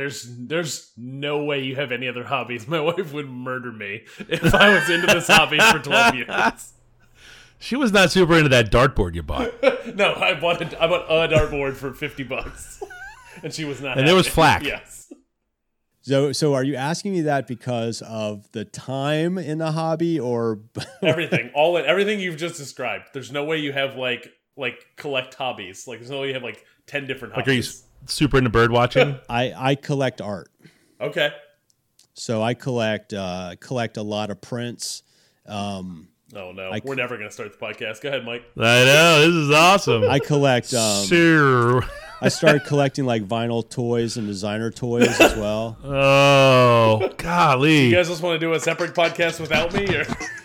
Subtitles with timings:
[0.00, 2.66] there's there's no way you have any other hobbies.
[2.66, 6.72] My wife would murder me if I was into this hobby for 12 years.
[7.62, 9.52] She was not super into that dartboard you bought.
[9.94, 12.82] No, I bought a, I bought a dartboard for 50 bucks.
[13.42, 14.64] And she was not And there was flack.
[14.64, 15.12] Yes.
[16.00, 20.60] So, so are you asking me that because of the time in the hobby, or
[21.02, 21.50] Everything.
[21.54, 23.08] All in everything you've just described.
[23.12, 25.86] There's no way you have like like collect hobbies.
[25.86, 27.84] Like there's no way you have like 10 different Like, hobbies.
[28.06, 29.16] Super into bird watching?
[29.28, 30.50] I I collect art.
[31.00, 31.30] Okay.
[32.14, 35.02] So I collect uh, collect a lot of prints.
[35.46, 36.70] Um, Oh no.
[36.70, 38.02] I- We're never going to start the podcast.
[38.02, 38.44] Go ahead, Mike.
[38.56, 40.04] I know this is awesome.
[40.08, 40.72] I collect.
[40.74, 41.82] Um, Sure.
[42.20, 45.78] I started collecting like vinyl toys and designer toys as well.
[45.84, 47.86] Oh, golly.
[47.86, 50.04] You guys just want to do a separate podcast without me or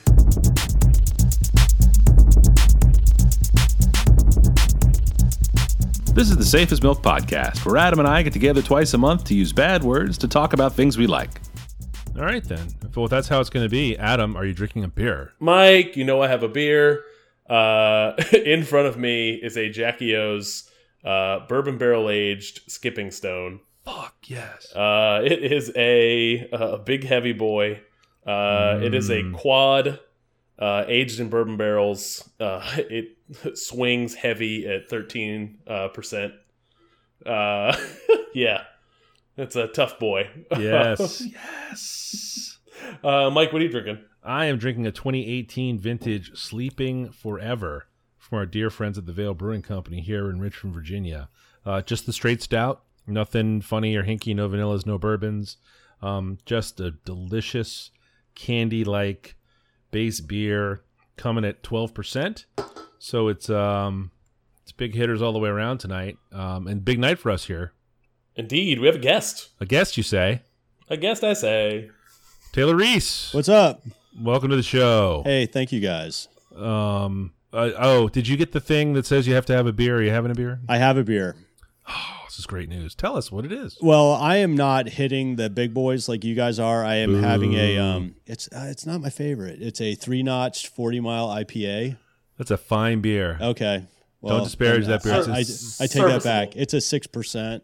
[6.15, 8.97] This is the Safe as Milk Podcast, where Adam and I get together twice a
[8.97, 11.41] month to use bad words to talk about things we like.
[12.15, 12.65] All right, then.
[12.95, 13.97] Well, that's how it's going to be.
[13.97, 15.33] Adam, are you drinking a beer?
[15.39, 17.03] Mike, you know I have a beer.
[17.49, 20.69] Uh, in front of me is a Jackie O's
[21.03, 23.59] uh, bourbon barrel aged skipping stone.
[23.83, 24.73] Fuck yes.
[24.73, 27.81] Uh, it is a a big heavy boy.
[28.25, 29.33] Uh, It is a Mm.
[29.35, 29.99] quad
[30.59, 32.29] uh, aged in bourbon barrels.
[32.39, 33.17] Uh, it
[33.57, 36.33] swings heavy at thirteen uh, percent.
[37.25, 37.75] Uh,
[38.33, 38.63] yeah,
[39.37, 40.29] it's a tough boy.
[40.57, 41.21] Yes.
[41.21, 42.57] yes.
[43.03, 43.99] uh, Mike, what are you drinking?
[44.23, 49.33] I am drinking a 2018 vintage Sleeping Forever from our dear friends at the Veil
[49.33, 51.29] Brewing Company here in Richmond, Virginia.
[51.65, 55.57] Uh, just the straight stout, nothing funny or hinky, no vanillas, no bourbons.
[56.01, 57.91] Um, just a delicious
[58.33, 59.35] candy like
[59.91, 60.81] base beer
[61.17, 62.45] coming at 12%.
[62.99, 64.11] So it's um
[64.63, 66.17] it's big hitters all the way around tonight.
[66.31, 67.73] Um, and big night for us here.
[68.35, 69.49] Indeed, we have a guest.
[69.59, 70.41] A guest, you say?
[70.89, 71.91] A guest, I say.
[72.51, 73.33] Taylor Reese.
[73.33, 73.83] What's up?
[74.19, 75.21] Welcome to the show.
[75.23, 76.27] Hey, thank you guys.
[76.55, 77.33] Um.
[77.53, 79.97] Uh, oh, did you get the thing that says you have to have a beer?
[79.97, 80.59] Are you having a beer?
[80.67, 81.35] I have a beer.
[82.35, 82.95] This is great news.
[82.95, 83.77] Tell us what it is.
[83.81, 86.83] Well, I am not hitting the big boys like you guys are.
[86.83, 88.15] I am having a um.
[88.25, 89.61] It's uh, it's not my favorite.
[89.61, 91.95] It's a three notched forty mile IPA.
[92.37, 93.37] That's a fine beer.
[93.39, 93.85] Okay.
[94.19, 95.13] Well, Don't disparage then that beer.
[95.13, 95.39] I, I,
[95.85, 96.57] I take that back.
[96.57, 97.63] It's a six percent.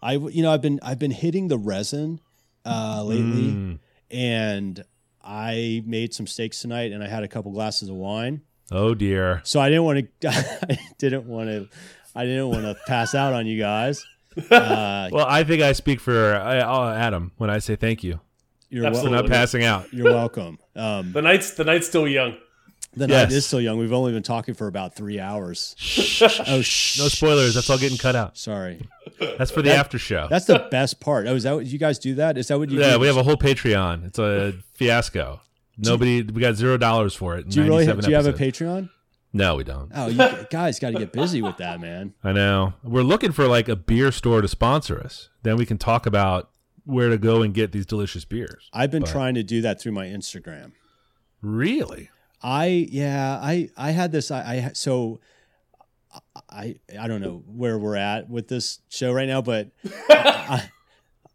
[0.00, 2.20] I you know I've been I've been hitting the resin
[2.64, 3.78] uh, lately, Mm.
[4.12, 4.84] and
[5.20, 8.42] I made some steaks tonight, and I had a couple glasses of wine.
[8.70, 9.40] Oh dear.
[9.42, 10.28] So I didn't want to.
[10.70, 11.68] I didn't want to.
[12.16, 14.04] I didn't want to pass out on you guys.
[14.50, 18.20] Uh, Well, I think I speak for uh, uh, Adam when I say thank you
[18.68, 19.12] you're for Absolutely.
[19.14, 19.90] wel- not passing out.
[19.94, 20.58] you're welcome.
[20.74, 22.36] Um, The night's the night's still young.
[22.94, 23.30] the Yes.
[23.30, 23.78] night is still young.
[23.78, 25.74] We've only been talking for about three hours.
[26.48, 26.98] oh, shh.
[26.98, 27.54] No spoilers.
[27.54, 28.36] That's all getting cut out.
[28.36, 28.86] Sorry.
[29.38, 30.26] That's for the after show.
[30.28, 31.26] That's the best part.
[31.28, 32.16] Oh, is that what you guys do?
[32.16, 32.78] That is that what you?
[32.80, 32.98] yeah, do?
[33.00, 34.04] we have a whole Patreon.
[34.04, 35.40] It's a fiasco.
[35.78, 36.22] Nobody.
[36.22, 37.48] We got zero dollars for it.
[37.48, 37.86] Do you really?
[37.86, 38.32] 97 Do you have a.
[38.34, 38.90] Patreon?
[39.32, 39.90] No, we don't.
[39.94, 42.14] Oh, you guys got to get busy with that, man.
[42.24, 42.74] I know.
[42.82, 45.28] We're looking for like a beer store to sponsor us.
[45.42, 46.50] Then we can talk about
[46.84, 48.70] where to go and get these delicious beers.
[48.72, 50.72] I've been But- trying to do that through my Instagram.
[51.42, 52.10] Really?
[52.42, 55.20] I yeah, I I had this I, I so
[56.50, 59.70] I I don't know where we're at with this show right now, but
[60.10, 60.70] I,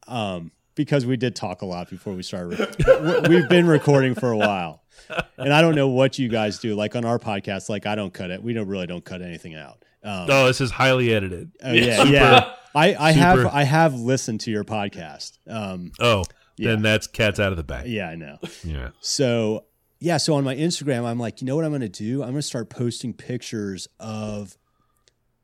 [0.08, 2.60] um because we did talk a lot before we started.
[3.30, 4.84] We've been recording for a while,
[5.38, 6.76] and I don't know what you guys do.
[6.76, 8.42] Like on our podcast, like I don't cut it.
[8.44, 9.84] We don't really don't cut anything out.
[10.04, 11.52] Um, Oh, this is highly edited.
[11.64, 12.54] oh, yeah, super- yeah.
[12.74, 15.38] I I have I have listened to your podcast.
[15.48, 16.24] Um, Oh,
[16.58, 16.70] Yeah.
[16.72, 17.88] then that's cats out of the bag.
[17.88, 18.38] yeah, I know.
[18.64, 18.90] Yeah.
[19.02, 19.66] So
[20.00, 22.24] yeah, so on my Instagram, I'm like, you know what I'm gonna do?
[22.24, 24.58] I'm gonna start posting pictures of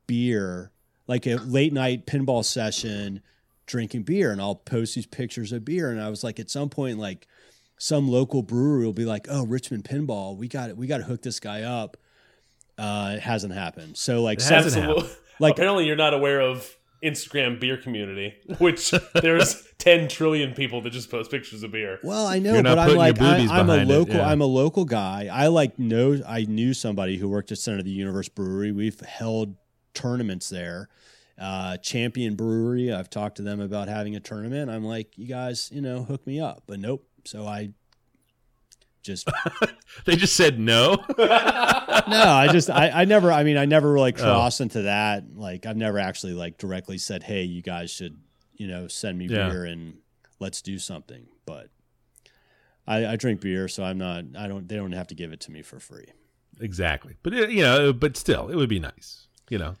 [0.06, 0.72] beer,
[1.06, 3.22] like a late night pinball session,
[3.66, 5.90] drinking beer, and I'll post these pictures of beer.
[5.90, 7.26] And I was like, at some point, like
[7.78, 11.04] some local brewery will be like, oh, Richmond Pinball, we got it, we got to
[11.04, 11.96] hook this guy up.
[12.76, 13.96] Uh, it hasn't happened.
[13.96, 15.10] So like, It some- hasn't Absolutely.
[15.40, 20.90] Like- Apparently, you're not aware of Instagram beer community, which there's 10 trillion people that
[20.90, 22.00] just post pictures of beer.
[22.02, 24.14] Well, I know, but I'm like I, I'm a behind it, local.
[24.16, 24.28] yeah.
[24.28, 25.28] I'm a local guy.
[25.32, 26.20] I like know.
[26.26, 28.72] I knew somebody who worked at Center of the Universe Brewery.
[28.72, 29.54] We've held
[29.94, 30.88] tournaments there.
[31.40, 32.92] Uh, Champion Brewery.
[32.92, 34.68] I've talked to them about having a tournament.
[34.68, 36.64] I'm like, you guys, you know, hook me up.
[36.66, 37.07] But nope.
[37.24, 37.70] So I
[39.02, 39.28] just
[40.04, 41.02] They just said no.
[41.18, 41.24] no.
[41.26, 43.32] I just I, I never.
[43.32, 44.22] I mean, I never really oh.
[44.22, 45.24] crossed into that.
[45.34, 48.18] Like I've never actually like directly said, hey, you guys should,
[48.54, 49.48] you know, send me Yeah.
[49.48, 49.98] beer and
[50.38, 51.26] let's do something.
[51.46, 51.68] But
[52.86, 54.24] I, I drink beer, so I'm not.
[54.36, 54.68] I don't.
[54.68, 56.06] They don't have to give it to me for free.
[56.60, 57.16] exactly.
[57.22, 59.26] But it, you know, but still, it would be nice.
[59.50, 59.76] You know,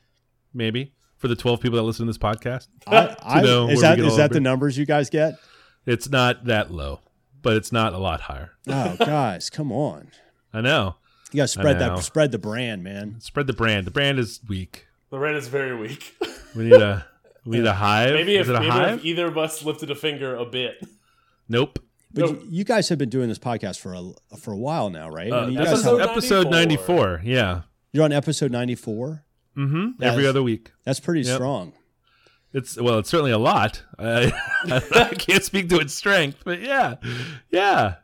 [0.54, 0.94] maybe.
[1.18, 2.68] for the 12 people that listen to this podcast.
[2.86, 4.86] I, I, know is that, is that get is all that our the numbers you
[4.86, 5.34] guys get?
[5.84, 7.00] It's not that low,
[7.42, 8.52] but it's not a lot higher.
[8.66, 10.10] Oh, guys, come on!
[10.52, 10.96] I know.
[11.32, 13.16] You gotta spread that spread the brand, man.
[13.20, 13.86] Spread the brand.
[13.86, 14.86] The brand is weak.
[15.10, 16.14] The brand is very weak.
[16.56, 17.06] We need a
[17.44, 18.14] we need a hive.
[18.14, 18.98] Maybe if, is it a maybe hive?
[19.00, 20.82] if either of us lifted a finger a bit.
[21.48, 21.78] nope.
[22.12, 22.26] But No.
[22.30, 25.30] you, you guys have been doing this podcast for a for a while now, right?
[25.30, 26.96] Uh, I mean, you this is episode have, episode 94.
[26.96, 27.20] 94.
[27.24, 27.60] Yeah.
[27.92, 29.24] you're on episode ninety four.
[29.58, 29.98] Mm-hmm.
[29.98, 30.72] That Every is- other week.
[30.84, 31.34] That's pretty Yep.
[31.36, 31.74] strong.
[32.52, 33.82] It's well, it's certainly a lot.
[33.98, 34.32] I,
[34.94, 36.94] I can't speak to its strength, but yeah,
[37.50, 37.96] yeah.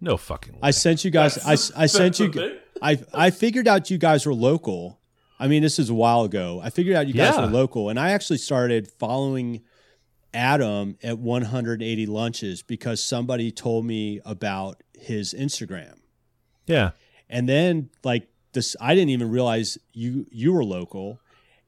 [0.00, 0.60] No fucking way.
[0.62, 1.38] I sent you guys.
[1.38, 2.32] I, That's- I sent you.
[2.32, 2.56] thing.
[2.82, 5.00] I I figured out you guys were local.
[5.38, 6.60] I mean, this is a while ago.
[6.62, 7.46] I figured out you guys Yeah.
[7.46, 9.62] were local, and I actually started following
[10.34, 15.94] Adam at 180 lunches because somebody told me about his Instagram,
[16.66, 16.90] yeah.
[17.30, 21.20] and then like this, I didn't even realize you you were local,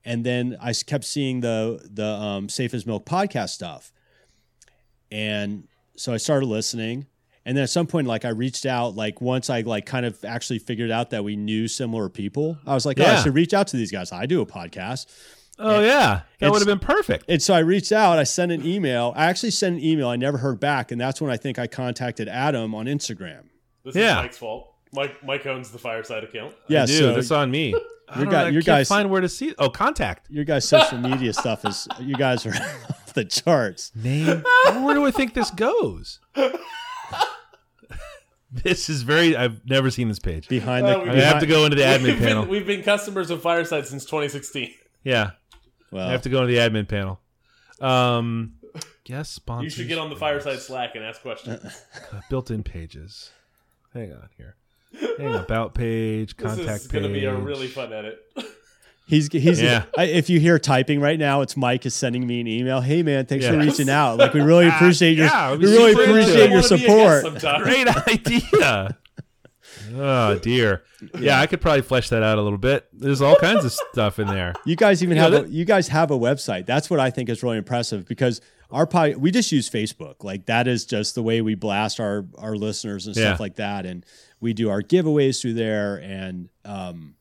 [0.05, 3.91] and then I kept seeing the the um, Safe as Milk podcast stuff,
[5.11, 5.67] and
[5.97, 7.07] so I started listening.
[7.45, 10.23] And then at some point, like I reached out, like once I like kind of
[10.25, 13.55] actually figured out that we knew similar people, I was like, oh, I should reach
[13.55, 14.13] out to these guys.
[14.13, 15.07] I do a podcast.
[15.59, 17.25] Oh yeah, that would have been perfect.
[17.29, 19.13] And so I reached out, I sent an email.
[19.17, 20.09] I actually sent an email.
[20.09, 20.93] I never heard back.
[20.93, 23.45] And that's when I think I contacted Adam on Instagram.
[23.85, 24.19] This Yeah.
[24.19, 24.73] is Mike's fault.
[24.93, 26.55] Mike Mike owns the fireside account.
[26.69, 26.99] Yeah, I do.
[26.99, 27.75] so That's on me.
[28.11, 29.55] I don't guy- your can't guys- find where to see.
[29.59, 32.55] Oh, contact your guys' social media stuff is, you guys are
[32.91, 33.93] off the charts.
[33.95, 34.43] name.
[34.83, 36.19] where do I think this goes?
[38.51, 39.37] this is very.
[39.37, 40.49] I've never seen this page.
[40.49, 42.43] Behind Well, the, we I have to go into the admin we've panel.
[42.45, 44.73] Been, we've been customers of Fireside since 2016.
[45.05, 45.31] Yeah,
[45.91, 47.21] Well, I have to go into the admin panel.
[47.81, 48.55] Um,
[49.07, 49.65] yes, sponsors.
[49.77, 51.63] You should get on the Fireside Slack and ask questions.
[52.13, 53.31] Uh, built-in pages.
[53.95, 54.57] Hang on here.
[55.19, 56.93] Hang on, about page, This contact is page.
[56.93, 58.25] going to be a really fun edit.
[59.07, 59.61] He's he's.
[59.63, 59.85] Yeah.
[59.97, 62.83] I, if you hear typing right now, it's Mike is sending me an email.
[62.83, 64.19] Hey man, thanks for reaching out.
[64.19, 66.85] Like we really ah, appreciate your Yeah, we we really appreciate your I wanna be
[66.85, 67.63] a guest support.
[67.63, 68.99] Great idea.
[69.95, 70.83] Oh dear.
[71.19, 72.87] Yeah, I could probably flesh that out a little bit.
[72.93, 74.55] There's all kinds of stuff in there.
[74.65, 76.67] You guys even have a, you guys have a website.
[76.67, 80.25] That's what I think is really impressive because our pod, we just use Facebook.
[80.25, 83.43] Like that is just the way we blast our our listeners and stuff Yeah.
[83.43, 83.87] like that.
[83.87, 84.05] And
[84.41, 85.97] we do our giveaways through there.
[85.97, 87.15] And um,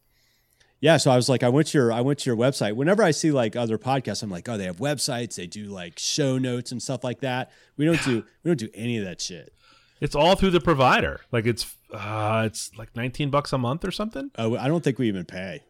[0.79, 2.75] yeah, so I was like, I went to your I went to your website.
[2.75, 5.35] Whenever I see like other podcasts, I'm like, oh, they have websites.
[5.35, 7.51] They do like show notes and stuff like that.
[7.77, 9.53] We don't do we don't do any of that shit.
[10.01, 11.21] It's all through the provider.
[11.31, 14.31] Like it's uh it's like 19 bucks a month or something.
[14.37, 15.63] Oh, I don't think we even pay.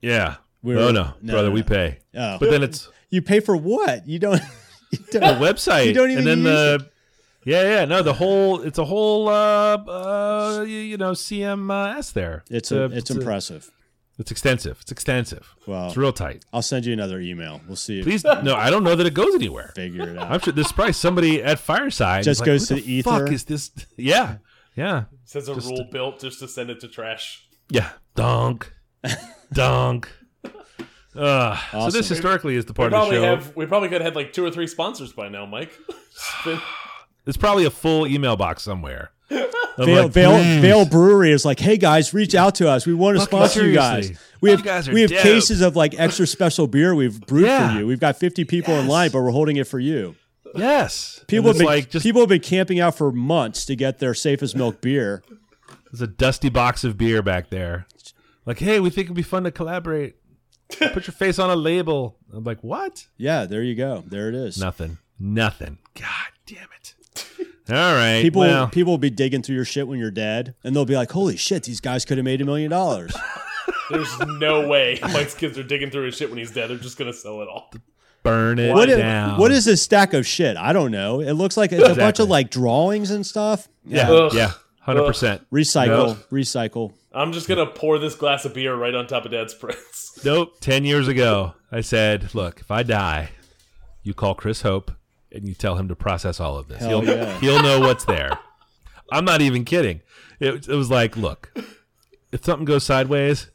[0.00, 0.36] Yeah.
[0.62, 1.98] We're- oh no, no, brother, no, we pay.
[2.14, 4.06] Oh, But then it's you pay for what?
[4.08, 4.40] You don't.
[4.90, 6.90] You the don't website You don't even and then use the
[7.44, 12.44] Yeah, yeah, no, the whole it's a whole uh uh you, know CMS there.
[12.48, 13.72] it's a, it's a- impressive.
[14.20, 14.78] it's extensive.
[14.82, 15.52] It's extensive.
[15.66, 16.44] Well, It's real tight.
[16.52, 17.60] I'll send you another email.
[17.66, 18.02] We'll see.
[18.04, 19.72] Please no, I don't know that it goes anywhere.
[19.74, 20.30] figure it out.
[20.30, 23.32] I'm sure there's probably somebody at Fireside Just is like, goes to the the Fuck
[23.32, 23.72] is this?
[23.96, 24.36] Yeah,
[24.76, 27.46] yeah, Says a rule built just to send it to trash.
[27.70, 27.90] yeah.
[28.14, 28.72] Dunk,
[29.52, 30.08] dunk.
[31.16, 33.22] Uh, So this historically is the We part of the probably show.
[33.36, 35.72] have we probably could have had like two or three sponsors by now, Mike.
[35.88, 36.60] It's been-
[37.24, 39.10] There's probably a full email box somewhere.
[39.30, 42.86] I'm Veil, like, Veil, Veil Brewery is like, hey guys, reach out to us.
[42.86, 44.16] We want to Fucking sponsor you guys.
[44.40, 45.20] We have guys we have dope.
[45.20, 47.72] cases of like extra special beer we've brewed Yeah.
[47.72, 47.86] for you.
[47.86, 50.14] We've got 50 people in line, but we're holding it for you.
[50.56, 53.98] Yes, People have been like just people have been camping out for months to get
[53.98, 55.22] their safe as milk beer.
[55.90, 57.86] there's a dusty box of beer back there.
[58.46, 60.16] Like, hey, we think it'd be fun to collaborate.
[60.68, 62.18] Put your face on a label.
[62.32, 63.06] I'm like, what?
[63.16, 64.02] Yeah, there you go.
[64.06, 64.58] There it is.
[64.58, 64.98] Nothing.
[65.18, 65.78] Nothing.
[65.94, 66.94] God damn it.
[67.70, 68.20] All right.
[68.20, 70.96] People well, people will be digging through your shit when you're dead, and they'll be
[70.96, 73.16] like, "Holy shit, these guys could have made a million dollars."
[73.90, 76.68] There's no way Mike's kids are digging through his shit when he's dead.
[76.70, 77.70] They're just gonna sell it all.
[78.24, 79.38] Burn it What is, down.
[79.38, 80.56] what is this stack of shit?
[80.56, 81.20] I don't know.
[81.20, 83.68] It looks like it's a bunch of like drawings and stuff.
[83.84, 84.34] Yeah, Ugh.
[84.34, 84.50] yeah,
[84.80, 85.46] hundred percent.
[85.52, 86.26] Recycle, Nope.
[86.32, 86.92] recycle.
[87.12, 90.00] I'm just gonna pour this glass of beer right on top of Dad's prints.
[90.24, 90.54] Nope.
[90.60, 93.30] Ten years ago, I said, "Look, if I die,
[94.02, 94.90] you call Chris Hope
[95.30, 96.78] and you tell him to process all of this.
[96.80, 97.38] Hell he'll yeah.
[97.40, 98.30] he'll know what's there."
[99.12, 100.00] I'm not even kidding.
[100.40, 101.52] It, it was like, look,
[102.32, 103.50] if something goes sideways,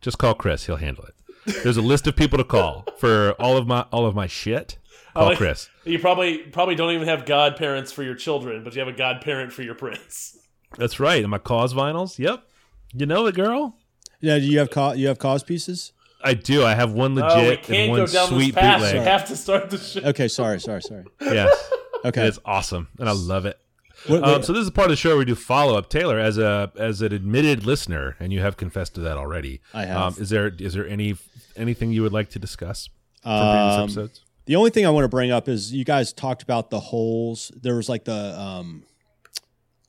[0.00, 0.66] just call Chris.
[0.66, 1.14] He'll handle it.
[1.44, 4.78] There's a list of people to call for all of my all of my shit.
[5.14, 5.68] Call like- Chris.
[5.84, 9.52] You probably probably don't even have godparents for your children, but you have a godparent
[9.52, 10.38] for your prints.
[10.78, 11.20] That's right.
[11.22, 12.20] And my KAWS vinyls.
[12.20, 12.44] Yep.
[12.94, 13.76] You know it, girl.
[14.20, 15.92] Yeah, do you have co- you have KAWS pieces?
[16.22, 16.64] I do.
[16.64, 18.80] I have one oh, we legit and can't one go down sweet this path.
[18.80, 19.06] We bootleg.
[19.08, 20.00] have to start the show.
[20.02, 21.04] Okay, sorry, sorry, sorry.
[21.20, 21.72] Yes.
[22.04, 22.26] Okay.
[22.26, 23.60] It's awesome, and I love it.
[24.06, 25.88] What- Um, so this is part of the show where we do follow up.
[25.88, 29.60] Taylor, as a as an admitted listener, and you have confessed to that already.
[29.72, 29.96] I have.
[29.96, 31.14] Um, is there is there any
[31.56, 32.88] anything you would like to discuss
[33.22, 34.20] from previous Um, episodes?
[34.46, 37.52] The only thing I want to bring up is you guys talked about the holes.
[37.60, 38.82] There was like the um,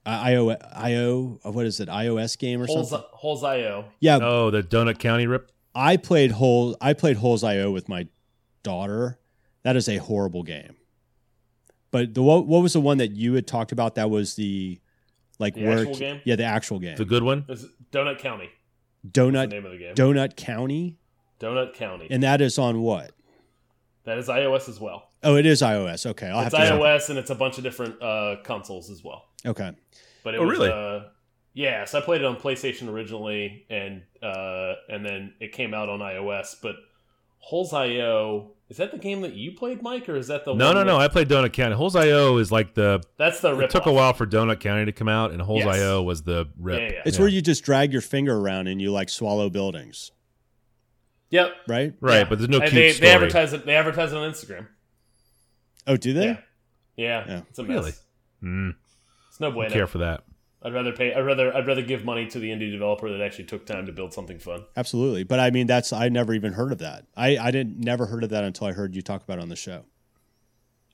[0.06, 3.08] IO IO what is it iOS game or Holes, something?
[3.14, 3.86] Holes IO.
[4.00, 5.50] Yeah, Oh, the Donut County rip.
[5.74, 6.78] I played hole.
[6.82, 8.08] I played Holes IO with my
[8.64, 9.18] daughter.
[9.64, 10.76] That is a horrible game.
[11.94, 13.96] But the what, what was the one that you had talked about?
[13.96, 14.82] That was the
[15.40, 16.22] like The where actual game?
[16.26, 17.46] yeah the actual game The good one.
[17.48, 18.50] Is Donut County?
[19.04, 19.96] That's the Donut name of the game.
[19.96, 20.98] Donut County,
[21.40, 22.08] Donut County.
[22.10, 23.12] and that is on what?
[24.06, 25.10] that is iOS as well.
[25.24, 26.06] Oh, it is iOS.
[26.08, 26.76] Okay, I'll it's have to.
[26.76, 29.26] iOS and it's a bunch of different uh, consoles as well.
[29.46, 29.72] Okay,
[30.24, 30.70] But it Oh, was, really?
[30.72, 31.04] Uh,
[31.54, 35.88] yeah, so I played it on PlayStation originally, and uh, and then it came out
[35.90, 36.56] on iOS.
[36.62, 36.76] But
[37.38, 40.68] Holes IO is that the game that you played, Mike, or is that the No,
[40.68, 40.98] one no, no.
[40.98, 41.76] with- I played Donut County.
[41.76, 43.02] Holes IO is like the.
[43.18, 43.70] That's the It rip.
[43.70, 45.76] took a while for Donut County to come out, and Holes Yes.
[45.78, 46.80] IO was the rip.
[46.80, 47.02] Yeah, yeah.
[47.06, 50.12] it's where you just drag your finger around and you like swallow buildings,
[51.30, 51.52] Yep.
[51.68, 51.94] right?
[52.00, 52.24] right, Yeah.
[52.26, 53.08] but there's no cute they, story.
[53.10, 53.66] they advertise it.
[53.66, 54.68] They advertise it on Instagram.
[55.86, 56.26] Oh, do they?
[56.26, 56.38] Yeah.
[56.96, 57.42] Yeah, Yeah.
[57.50, 57.70] it's a mess.
[57.76, 57.92] Really?
[58.44, 58.76] Mm,
[59.30, 59.74] It's no don't bueno.
[59.74, 60.24] care for that.
[60.64, 61.14] I'd rather pay.
[61.14, 61.56] I'd rather.
[61.56, 64.40] I'd rather give money to the indie developer that actually took time to build something
[64.40, 64.64] fun.
[64.78, 65.24] Absolutely.
[65.24, 67.06] But I mean, that's I never even heard of that.
[67.18, 69.50] I I didn't never heard of that until I heard you talk about it on
[69.50, 69.84] the show.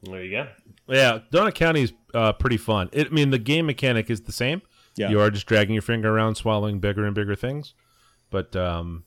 [0.01, 0.47] There you go.
[0.87, 2.89] Yeah, Donut County is uh, pretty fun.
[2.93, 4.61] It, I mean, the game mechanic is the same.
[4.95, 5.09] Yeah.
[5.09, 7.73] You are just dragging your finger around, swallowing bigger and bigger things.
[8.29, 9.03] But um,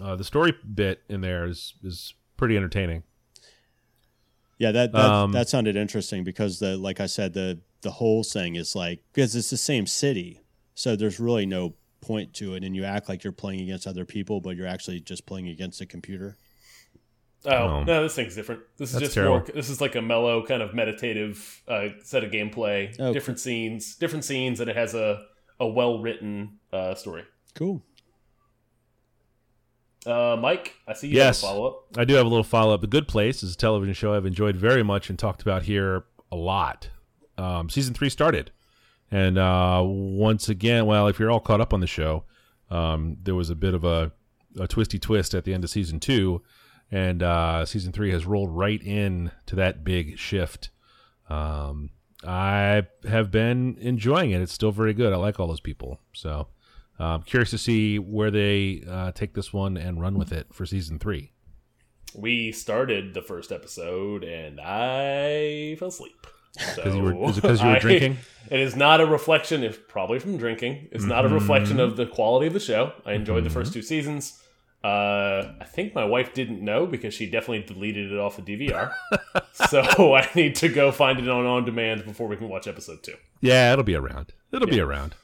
[0.00, 3.02] uh, the story bit in there is is pretty entertaining.
[4.58, 8.24] Yeah, that that, Um, that sounded interesting because the like I said the the whole
[8.24, 10.40] thing is like because it's the same city,
[10.74, 14.04] so there's really no point to it, and you act like you're playing against other
[14.04, 16.36] people, but you're actually just playing against a computer.
[17.44, 17.84] Oh Oh.
[17.84, 18.62] no, this thing's different.
[18.78, 19.38] This is just terrible.
[19.38, 19.46] more.
[19.54, 22.94] This is like a mellow kind of meditative uh, set of gameplay.
[22.98, 25.24] Oh, different scenes, different scenes, and it has a
[25.60, 27.24] a well written uh, story.
[27.54, 27.82] Cool.
[30.06, 31.42] Uh, Mike, I see you Yes.
[31.42, 31.84] have a follow up.
[31.98, 32.80] I do have a little follow up.
[32.80, 36.04] The Good Place is a television show I've enjoyed very much and talked about here
[36.30, 36.88] a lot.
[37.38, 38.50] Um, season three started,
[39.10, 42.24] and uh, once again, well, if you're all caught up on the show,
[42.70, 44.12] um, there was a bit of a,
[44.58, 46.42] a twisty twist at the end of season two,
[46.90, 50.70] and uh, season three has rolled right in to that big shift.
[51.30, 51.90] Um,
[52.26, 54.42] I have been enjoying it.
[54.42, 55.12] It's still very good.
[55.12, 56.48] I like all those people, so
[56.98, 60.66] I'm curious to see where they uh, take this one and run with it for
[60.66, 61.30] season three.
[62.14, 66.26] We started the first episode, and I fell asleep.
[66.58, 68.18] Because you were, is it because you were I- drinking?
[68.50, 70.88] It is not a reflection, if probably from drinking.
[70.90, 72.94] It's not a reflection of the quality of the show.
[73.04, 74.42] I enjoyed the first two seasons.
[74.82, 78.90] Uh, I think my wife didn't know because she definitely deleted it off the DVR.
[79.68, 79.82] so
[80.14, 83.16] I need to go find it on on demand before we can watch episode two.
[83.42, 84.32] Yeah, it'll be around.
[84.50, 85.14] It'll be around.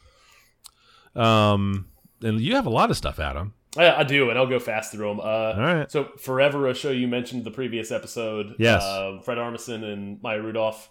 [1.15, 1.89] Um,
[2.23, 3.55] and you have a lot of stuff, Adam.
[3.77, 5.21] I, I do, and I'll go fast through them.
[5.21, 5.91] Uh, All right.
[5.91, 8.55] So, Forever, a show you mentioned the previous episode.
[8.59, 8.85] Yes.
[8.85, 10.91] Um, Fred Armisen and Maya Rudolph.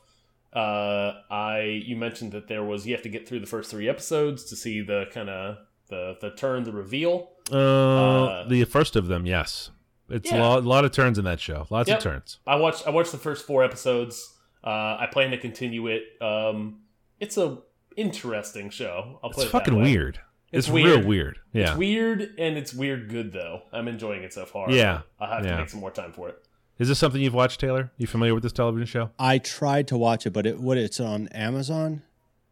[0.55, 3.89] Uh, I you mentioned that there was you have to get through the first three
[3.89, 5.57] episodes to see the kind of
[5.89, 7.29] the the turn, the reveal.
[7.51, 9.71] Uh, the first of them, yes.
[10.09, 10.41] It's a Yeah.
[10.47, 11.65] lot, lot of turns in that show.
[11.69, 11.97] Lots Yep.
[11.97, 12.39] of turns.
[12.45, 14.37] I watched I watched the first four episodes.
[14.63, 16.03] Uh, I plan to continue it.
[16.21, 16.81] Um,
[17.19, 17.59] it's a
[17.95, 19.19] interesting show.
[19.23, 20.19] I'll It's it fucking weird.
[20.51, 20.99] It's It's, weird.
[20.99, 21.39] real weird.
[21.51, 21.69] Yeah.
[21.69, 23.63] It's weird and it's weird good though.
[23.71, 24.69] I'm enjoying it so far.
[24.71, 25.01] Yeah.
[25.19, 25.57] I'll have to Yeah.
[25.57, 26.37] make some more time for it.
[26.79, 27.91] Is this something you've watched, Taylor?
[27.97, 29.11] You familiar with this television show?
[29.19, 32.01] I tried to watch it, but it what it's on Amazon.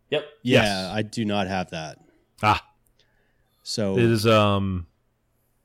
[0.09, 0.25] Yep.
[0.43, 0.91] Yeah, Yes.
[0.93, 1.97] I do not have that.
[2.43, 2.63] Ah,
[3.63, 4.27] So it is.
[4.27, 4.87] Um,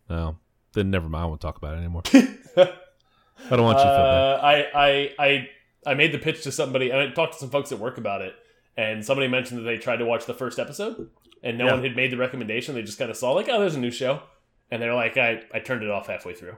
[0.08, 0.36] no,
[0.72, 1.24] then never mind.
[1.24, 2.02] I won't talk about it anymore.
[2.14, 4.34] I don't want you to feel bad.
[4.34, 5.48] Uh, I, I, I,
[5.88, 6.90] I made the pitch to somebody.
[6.90, 8.34] and I talked to some folks at work about it,
[8.76, 11.10] and somebody mentioned that they tried to watch the first episode,
[11.42, 11.72] and no Yeah.
[11.74, 12.74] one had made the recommendation.
[12.74, 14.22] They just kind of saw like, oh, there's a new show,
[14.70, 16.56] and they're like, I, I turned it off halfway through.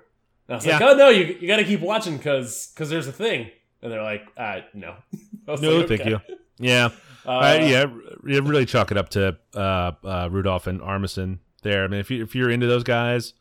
[0.49, 0.79] And I was Yeah.
[0.79, 3.51] like, oh no, you you got to keep watching because because there's a thing.
[3.83, 4.97] And they're like, uh, no.
[5.61, 6.21] No, like, thank you.
[6.59, 6.89] Yeah,
[7.25, 7.87] Uh, I, yeah,
[8.27, 11.85] you really chalk it up to uh, uh, Rudolph and Armisen there.
[11.85, 13.33] I mean, if you if you're into those guys,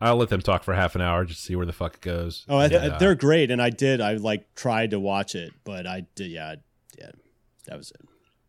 [0.00, 2.00] I'll let them talk for half an hour just to see where the fuck it
[2.00, 2.44] goes.
[2.48, 4.00] Oh, I, And, uh, they're great, and I did.
[4.00, 6.30] I like tried to watch it, but I did.
[6.32, 6.56] Yeah,
[6.98, 7.10] yeah,
[7.66, 8.00] that was it.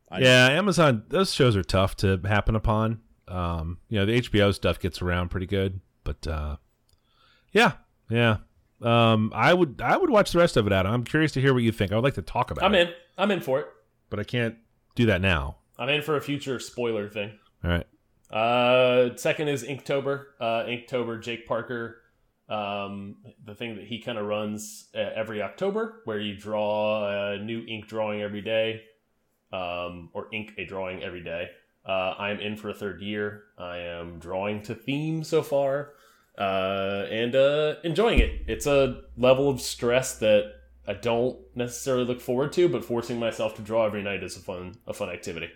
[0.10, 1.04] I, yeah, Amazon.
[1.10, 3.02] Those shows are tough to happen upon.
[3.28, 6.56] Um, you know, the HBO stuff gets around pretty good, but uh,
[7.52, 7.74] yeah,
[8.10, 8.38] yeah.
[8.82, 10.74] Um, I would I would watch the rest of it.
[10.74, 11.92] Adam, I'm curious to hear what you think.
[11.92, 12.94] I would like to talk about I'm it, in.
[13.18, 13.68] I'm in for it.
[14.10, 14.56] but I can't
[14.96, 15.58] do that now.
[15.80, 17.32] I'm in for a future spoiler thing.
[17.64, 17.88] All right.
[18.32, 20.26] Uh, second is Inktober.
[20.40, 21.98] Uh, Inktober, Jake Parker.
[22.48, 27.38] Um, the thing that he kind of runs uh, every October, where you draw a
[27.40, 28.84] new ink drawing every day,
[29.52, 31.50] um, or ink a drawing every day.
[31.88, 33.44] Uh, I'm in for a third year.
[33.58, 35.94] I am drawing to theme so far,
[36.38, 38.42] uh, and uh, enjoying it.
[38.48, 40.54] It's a level of stress that
[40.88, 44.40] I don't necessarily look forward to, but forcing myself to draw every night is a
[44.40, 45.50] fun a fun activity.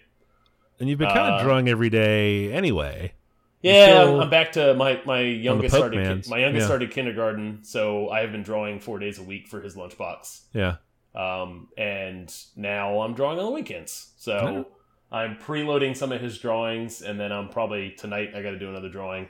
[0.79, 3.13] And you've been kind of Uh, drawing every day anyway.
[3.61, 6.29] Yeah, still I'm, back to my my youngest started Mans.
[6.29, 6.67] my youngest Yeah.
[6.67, 10.43] started kindergarten, so I have been drawing four days a week for his lunchbox.
[10.53, 10.75] Yeah.
[11.13, 14.13] Um, and now I'm drawing on the weekends.
[14.17, 14.67] So.
[15.11, 18.69] I'm preloading some of his drawings, and then I'm probably tonight I got to do
[18.69, 19.27] another drawing.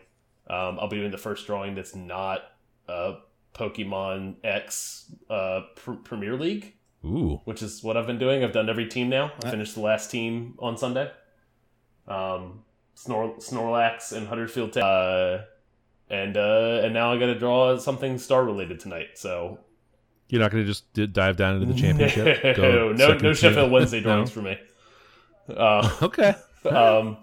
[0.50, 2.42] Um, I'll be doing the first drawing that's not
[2.88, 3.16] uh,
[3.54, 6.74] Pokemon X uh, pr- Premier League,
[7.06, 7.42] Ooh.
[7.46, 8.44] which is what I've been doing.
[8.44, 9.32] I've done every team now.
[9.44, 11.12] I finished the last team on Sunday.
[12.08, 12.64] Um,
[12.96, 14.74] Snor- Snorlax and Huddersfield.
[14.74, 15.42] Ta- uh,
[16.10, 19.10] and uh, and now I got to draw something star related tonight.
[19.16, 19.60] So
[20.30, 22.58] You're not going to just d- dive down into the championship?
[22.58, 23.34] no, no, no?
[23.34, 24.04] Sheffield Wednesday No?
[24.06, 24.58] drawings for me.
[25.48, 26.34] Uh, Okay.
[26.66, 27.18] um,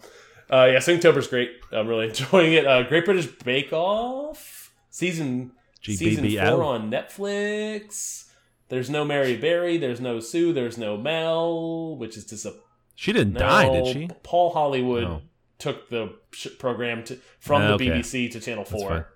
[0.53, 1.50] uh, yeah, Inktober's great.
[1.73, 2.67] I'm really enjoying it.
[2.67, 8.25] Uh, Great British Bake Off season season four on Netflix.
[8.69, 9.79] There's no Mary Berry.
[9.79, 10.53] There's no Sue.
[10.53, 12.62] There's no Mel, which is disappointing.
[12.97, 14.09] She didn't die, did she?
[14.23, 15.23] Paul Hollywood Oh.
[15.59, 16.15] took the
[16.59, 17.88] program to, from Ah, the okay.
[17.88, 19.09] BBC to Channel Four.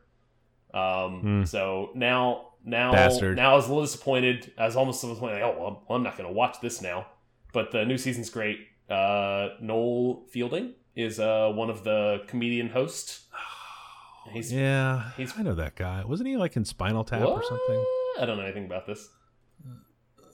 [0.72, 1.44] Um, Hmm.
[1.44, 3.36] So now, now, Bastard.
[3.36, 4.52] now I was a little disappointed.
[4.58, 5.34] I was almost disappointed.
[5.42, 7.06] Like, oh, well, I'm not going to watch this now.
[7.52, 8.58] But the new season's great.
[8.88, 13.26] Uh, Noel Fielding is uh, one of the comedian hosts.
[14.32, 16.04] He's Yeah, he's- I know that guy.
[16.04, 17.84] Wasn't he like in Spinal Tap or something?
[18.20, 19.08] I don't know anything about this.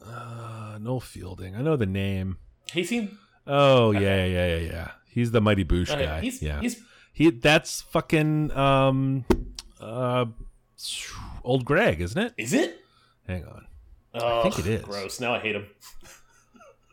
[0.05, 1.55] Uh, Noel Fielding.
[1.57, 2.39] I know the name.
[2.73, 3.17] He seemed
[3.47, 4.91] Oh yeah, yeah, yeah, yeah, yeah.
[5.09, 6.21] He's the Mighty Boosh okay, guy.
[6.21, 7.31] he's yeah, he's he.
[7.31, 9.25] That's fucking um,
[9.81, 10.27] uh,
[11.45, 12.35] old Greg, isn't it?
[12.37, 12.85] is it?
[13.27, 13.67] Hang on.
[14.15, 14.83] Oh, think it is.
[14.85, 15.21] Gross.
[15.21, 15.67] Now I hate him.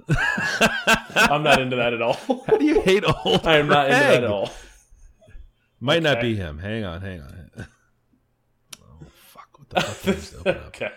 [0.10, 2.13] I'm not into that at all.
[2.48, 3.46] How do you hate old?
[3.46, 4.50] I am not into that at all.
[5.80, 6.60] Might not be him.
[6.60, 7.50] Hang on, hang on.
[8.80, 9.60] Oh fuck!
[9.60, 10.02] What the fuck?
[10.02, 10.66] did I just open up?
[10.68, 10.89] okay.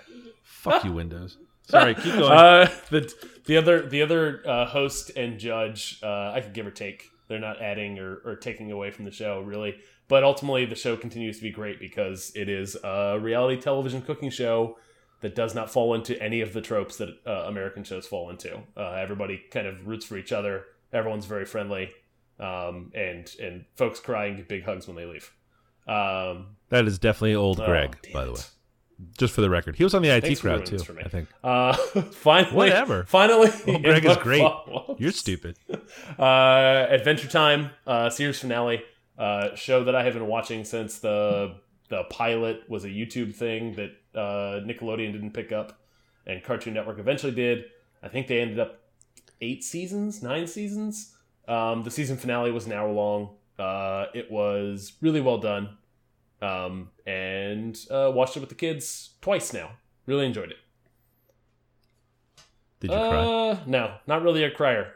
[0.42, 1.38] Fuck you, Windows.
[1.68, 2.32] Sorry, keep going.
[2.32, 3.12] Uh, the
[3.46, 7.10] the other the other uh, host and judge, uh, I could give or take.
[7.28, 9.76] They're not adding or, or taking away from the show really,
[10.08, 14.30] but ultimately the show continues to be great because it is a reality television cooking
[14.30, 14.76] show
[15.20, 18.58] that does not fall into any of the tropes that uh, American shows fall into.
[18.76, 20.64] Uh, everybody kind of roots for each other.
[20.92, 21.90] Everyone's very friendly,
[22.38, 25.32] um, and and folks cry and give big hugs when they leave.
[25.88, 28.40] Um, that is definitely old oh, Greg, damn by the way.
[29.18, 30.76] Just for the record, he was on the IT Thanks crowd too.
[30.76, 31.02] this for me.
[31.04, 31.28] I think.
[31.44, 31.72] Uh,
[32.12, 33.04] finally, Whatever.
[33.04, 34.40] Finally, Old Greg is great.
[34.40, 35.00] follow-ups.
[35.00, 35.58] You're stupid.
[36.18, 38.82] Uh, Adventure Time uh, series finale
[39.18, 41.56] uh, show that I have been watching since the
[41.88, 45.80] the pilot was a YouTube thing that uh, Nickelodeon didn't pick up,
[46.26, 47.66] and Cartoon Network eventually did.
[48.02, 48.80] I think they ended up
[49.40, 51.14] eight seasons, nine seasons.
[51.48, 53.30] Um, the season finale was an hour long.
[53.58, 55.76] Uh, it was really well done,
[56.42, 59.70] um, and uh, watched it with the kids twice now.
[60.06, 60.58] Really enjoyed it.
[62.80, 63.24] Did you cry?
[63.24, 64.92] Uh, no, not really a crier.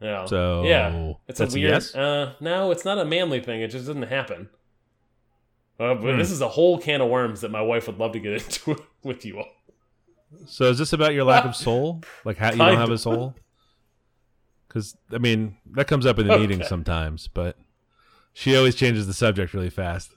[0.00, 0.26] No.
[0.26, 1.56] So yeah, it's a weird.
[1.56, 1.94] yes?
[1.94, 3.60] Uh, no, it's not a manly thing.
[3.60, 4.48] It just doesn't happen.
[5.80, 6.18] Uh, but Hmm.
[6.18, 8.76] this is a whole can of worms that my wife would love to get into
[9.02, 9.48] with you all.
[10.46, 12.02] So is this about your lack of soul?
[12.24, 13.34] Like how you don't have a soul?
[14.68, 17.56] Because I mean that comes up in the meeting sometimes, but
[18.32, 20.10] she always changes the subject really fast.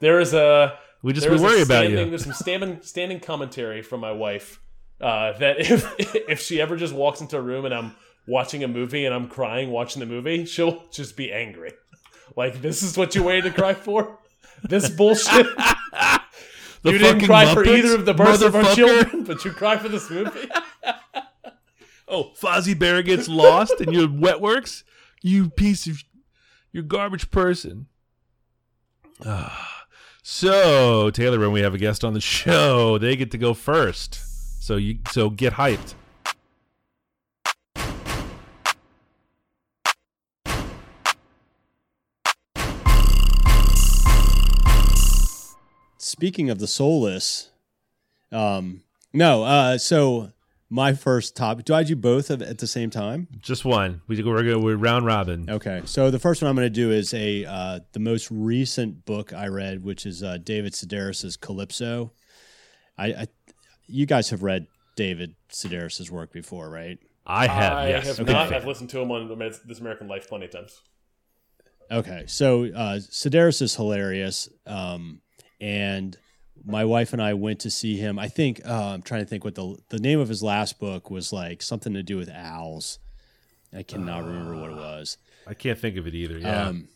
[0.00, 2.10] There is a We just we worry about standing, you.
[2.10, 4.60] There's some standing standing commentary from my wife
[5.00, 5.92] uh, that if
[6.28, 7.96] if she ever just walks into a room and I'm
[8.28, 11.72] watching a movie and I'm crying watching the movie, she'll just be angry.
[12.36, 14.18] Like this is what you waited to cry for?
[14.62, 15.46] This bullshit.
[16.84, 19.88] You didn't cry for either of the births of our children, but you cry for
[19.88, 20.48] this movie.
[22.10, 24.82] Oh, Fozzie Bear gets lost in your wet works.
[25.20, 26.02] You piece of,
[26.72, 27.86] you garbage person.
[30.22, 34.20] So Taylor, when we have a guest on the show, they get to go first.
[34.62, 35.94] So you so get hyped.
[46.18, 47.50] Speaking of the soulless,
[48.32, 49.44] um, no.
[49.44, 50.32] Uh, so
[50.68, 51.64] my first topic.
[51.64, 53.28] Do I do both of, at the same time?
[53.40, 54.02] Just one.
[54.08, 55.48] We we're going we're round robin.
[55.48, 55.82] Okay.
[55.84, 59.32] So the first one I'm going to do is a uh, the most recent book
[59.32, 62.12] I read, which is uh, David Sedaris's Calypso.
[62.98, 63.26] I, I,
[63.86, 66.98] you guys have read David Sedaris's work before, right?
[67.24, 67.72] I have.
[67.74, 68.06] I yes.
[68.08, 68.32] have Okay.
[68.32, 68.52] not.
[68.52, 70.82] I've listened to him on This American Life plenty of times.
[71.90, 75.22] Okay, so uh, Sedaris is hilarious, um,
[75.60, 76.16] and
[76.64, 78.18] my wife and I went to see him.
[78.18, 81.10] I think uh, I'm trying to think what the the name of his last book
[81.10, 82.98] was like something to do with owls.
[83.74, 85.18] I cannot remember what it was.
[85.46, 86.38] I can't think of it either.
[86.38, 86.68] Yeah.
[86.68, 86.88] Um,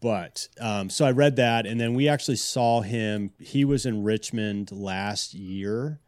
[0.00, 3.32] but um, so I read that, and then we actually saw him.
[3.38, 6.00] He was in Richmond last year.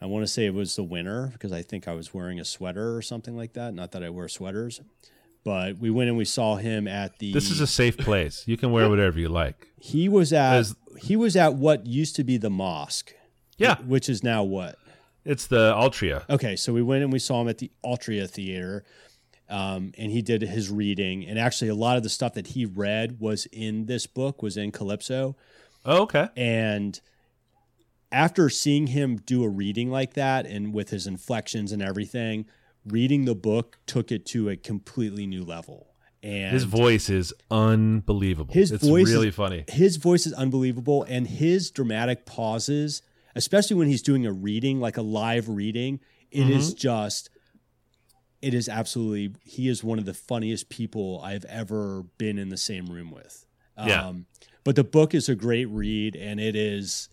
[0.00, 2.44] I want to say it was the winter because I think I was wearing a
[2.44, 3.74] sweater or something like that.
[3.74, 4.80] Not that I wear sweaters,
[5.48, 7.32] but we went and we saw him at the.
[7.32, 8.44] this is a safe place.
[8.46, 9.68] You can wear whatever you like.
[9.80, 10.56] He was at.
[10.56, 13.14] As- he was at what used to be the mosque.
[13.56, 13.76] Yeah.
[13.86, 14.76] Which is now what?
[15.24, 16.28] It's the Altria.
[16.28, 18.84] Okay, so we went and we saw him at the Altria Theater,
[19.48, 21.26] um, and he did his reading.
[21.26, 24.58] And actually, a lot of the stuff that he read was in this book, was
[24.58, 25.34] in Calypso.
[25.86, 26.28] Oh, okay.
[26.36, 27.00] And
[28.12, 32.44] after seeing him do a reading like that, and with his inflections and everything,
[32.92, 35.86] reading the book took it to a completely new level.
[36.22, 38.52] And His voice is unbelievable.
[38.52, 39.64] His it's voice is- really funny.
[39.68, 43.02] his voice is unbelievable and his dramatic pauses
[43.36, 46.00] especially when he's doing a reading like a live reading
[46.32, 46.78] it is Mm-hmm.
[46.78, 47.30] just
[48.42, 52.56] it is absolutely he is one of the funniest people i've ever been in the
[52.56, 53.46] same room with
[53.76, 54.08] Yeah.
[54.08, 54.26] um,
[54.64, 57.08] but the book is a great read and it is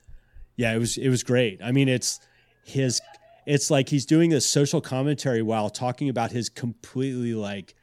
[0.56, 2.20] yeah it was it was great i mean it's
[2.64, 3.02] his
[3.46, 7.76] it's like he's doing this social commentary while talking about his completely like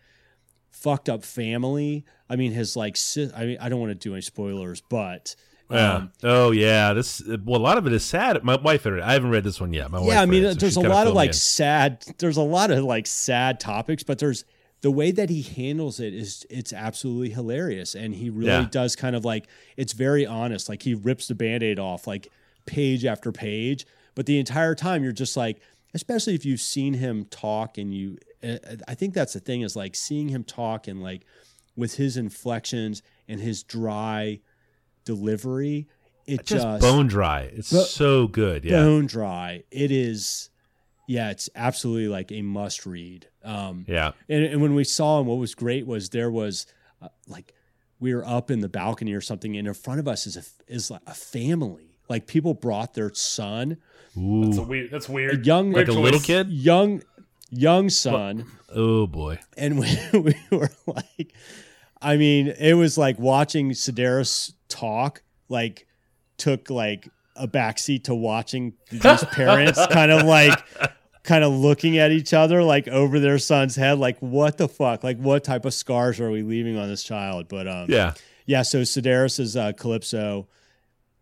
[0.71, 2.05] fucked up family.
[2.29, 5.37] I mean, his like, si- I mean, I don't want to do any spoilers, but
[5.71, 5.95] Yeah.
[5.95, 6.93] um, oh yeah.
[6.95, 8.43] This well, a lot of it is sad.
[8.43, 8.85] My wife.
[8.87, 9.03] read it.
[9.03, 9.91] I haven't read this one yet.
[9.91, 10.09] My wife.
[10.09, 11.35] yeah, I mean, it, so there's a lot of like in.
[11.35, 12.05] sad.
[12.19, 14.45] There's a lot of like sad topics, but there's
[14.81, 18.67] the way that he handles it is it's absolutely hilarious, and he really Yeah.
[18.71, 19.47] does kind of like
[19.77, 20.69] it's very honest.
[20.69, 22.29] Like he rips the band-aid off like
[22.67, 25.61] page after page, but the entire time you're just like,
[25.95, 28.57] especially if you've seen him talk and you, uh,
[28.89, 31.25] I think that's the thing is like seeing him talk and like
[31.77, 34.41] with his inflections and his dry
[35.05, 35.89] delivery,
[36.27, 37.43] it just, just, bone dry.
[37.53, 38.65] It's Bo- so good.
[38.65, 38.83] Yeah.
[38.83, 39.65] bone dry.
[39.71, 40.51] It is,
[41.07, 43.27] yeah, it's absolutely like a must read.
[43.43, 44.13] Um, Yeah.
[44.29, 46.67] and, and when we saw him, what was great was there was
[47.01, 47.53] uh, like
[47.99, 50.43] we were up in the balcony or something, and in front of us is a
[50.73, 51.92] is like a family.
[52.09, 53.79] Like people brought their son,
[54.17, 54.65] That's, a Ooh.
[54.65, 55.47] weird, that's a weird.
[55.47, 56.49] young Like a little kid.
[56.51, 57.03] young
[57.51, 59.39] young son, Oh boy.
[59.57, 61.33] and we, we were like,
[62.01, 65.23] I mean, it was like watching Sedaris talk.
[65.49, 65.87] Like
[66.39, 70.59] took like a backseat to watching these parents kind of like
[71.23, 75.05] kind of looking at each other like over their son's head like what the fuck
[75.05, 78.15] like what type of scars are we leaving on this child but um Yeah.
[78.45, 80.49] yeah so Sedaris is uh calypso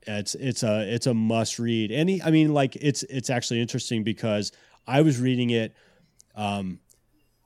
[0.06, 4.02] it's it's a it's a must read Any i mean like it's it's actually interesting
[4.02, 4.50] because
[4.86, 5.74] i was reading it
[6.34, 6.80] um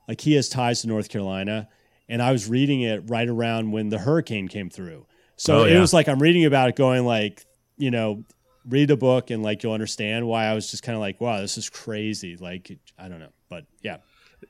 [0.08, 1.68] like he has ties to north carolina
[2.08, 5.78] and i was reading it right around when the hurricane came through so Oh, it
[5.80, 7.44] was like i'm reading about it going like
[7.76, 8.24] you know
[8.68, 11.40] read the book and like you'll understand why i was just kind of like wow
[11.40, 13.96] this is crazy like i don't know but yeah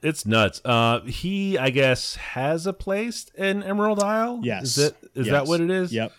[0.02, 0.60] It's nuts.
[0.64, 4.40] Uh, he, I guess, has a place in Emerald Isle.
[4.42, 4.64] Yes.
[4.64, 5.32] Is that is Yes.
[5.32, 5.92] that what it is?
[5.92, 6.12] Yep.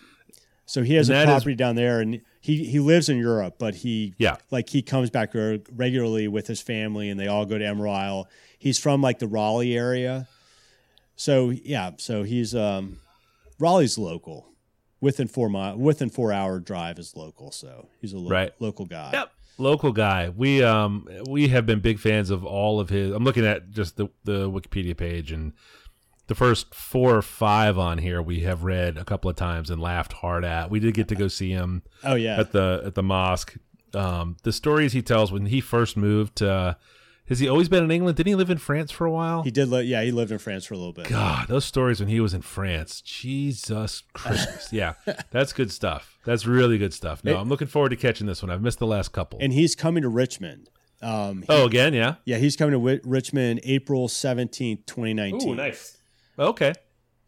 [0.68, 3.18] So he has And a that is- property down there, and he he lives in
[3.18, 4.36] Europe, but he Yeah.
[4.50, 8.28] like he comes back regularly with his family, and they all go to Emerald Isle.
[8.58, 10.26] He's from like the Raleigh area,
[11.14, 12.98] so yeah, so he's um
[13.58, 14.48] Raleigh's local,
[15.00, 18.52] within four mile within four hour drive is local, so he's a lo- Right.
[18.60, 19.10] local guy.
[19.12, 19.32] Yep.
[19.58, 20.28] Local guy.
[20.28, 23.12] We um we have been big fans of all of his.
[23.12, 25.52] I'm looking at just the the Wikipedia page and
[26.28, 29.80] the first four or five on here we have read a couple of times and
[29.80, 30.70] laughed hard at.
[30.70, 33.56] We did get to go see him Oh yeah, at the at the mosque.
[33.94, 36.42] Um, the stories he tells when he first moved.
[36.42, 36.74] Uh,
[37.28, 38.16] has he always been in England?
[38.16, 39.42] Didn't he live in France for a while?
[39.42, 39.68] he did.
[39.68, 41.08] Li- yeah, he lived in France for a little bit.
[41.08, 43.00] God, those stories when he was in France.
[43.00, 44.72] Jesus Christ.
[44.72, 44.94] yeah,
[45.32, 46.18] that's good stuff.
[46.24, 47.24] That's really good stuff.
[47.24, 48.50] No, It- I'm looking forward to catching this one.
[48.50, 49.38] I've missed the last couple.
[49.42, 50.70] And he's coming to Richmond.
[51.02, 52.16] Um, he- oh, again, yeah.
[52.24, 55.50] yeah, he's coming to Wi- Richmond April seventeenth, twenty nineteen.
[55.50, 55.96] Ooh, nice.
[56.38, 56.72] Okay.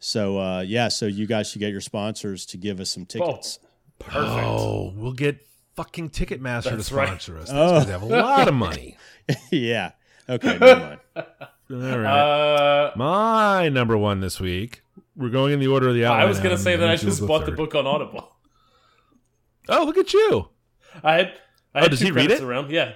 [0.00, 3.58] So uh, yeah, so you guys should get your sponsors to give us some tickets.
[3.98, 4.24] Perfect.
[4.26, 5.44] Oh, we'll get
[5.74, 7.08] fucking Ticketmaster That's to right.
[7.08, 7.50] sponsor us.
[7.52, 7.72] Oh.
[7.74, 8.96] That's gonna have a lot of money.
[9.50, 9.92] yeah.
[10.28, 10.56] Okay.
[10.58, 11.00] Never mind.
[11.70, 12.84] All right.
[12.86, 14.82] Uh, My number one this week.
[15.16, 16.22] We're going in the order of the outline.
[16.22, 18.36] I was gonna say that I just go bought the book on Audible.
[19.68, 20.48] Oh, look at you.
[21.02, 21.26] I had.
[21.74, 22.40] I Oh, had does two he read it?
[22.40, 22.70] Around.
[22.70, 22.92] Yeah.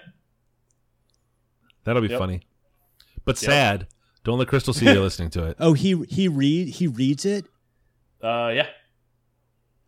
[1.84, 2.18] That'll be Yep.
[2.18, 2.40] funny.
[3.24, 3.50] But Yep.
[3.50, 3.86] sad.
[4.24, 5.56] Don't let Crystal see you listening to it.
[5.58, 7.46] Oh, he he read he reads it.
[8.22, 8.66] Uh, yeah.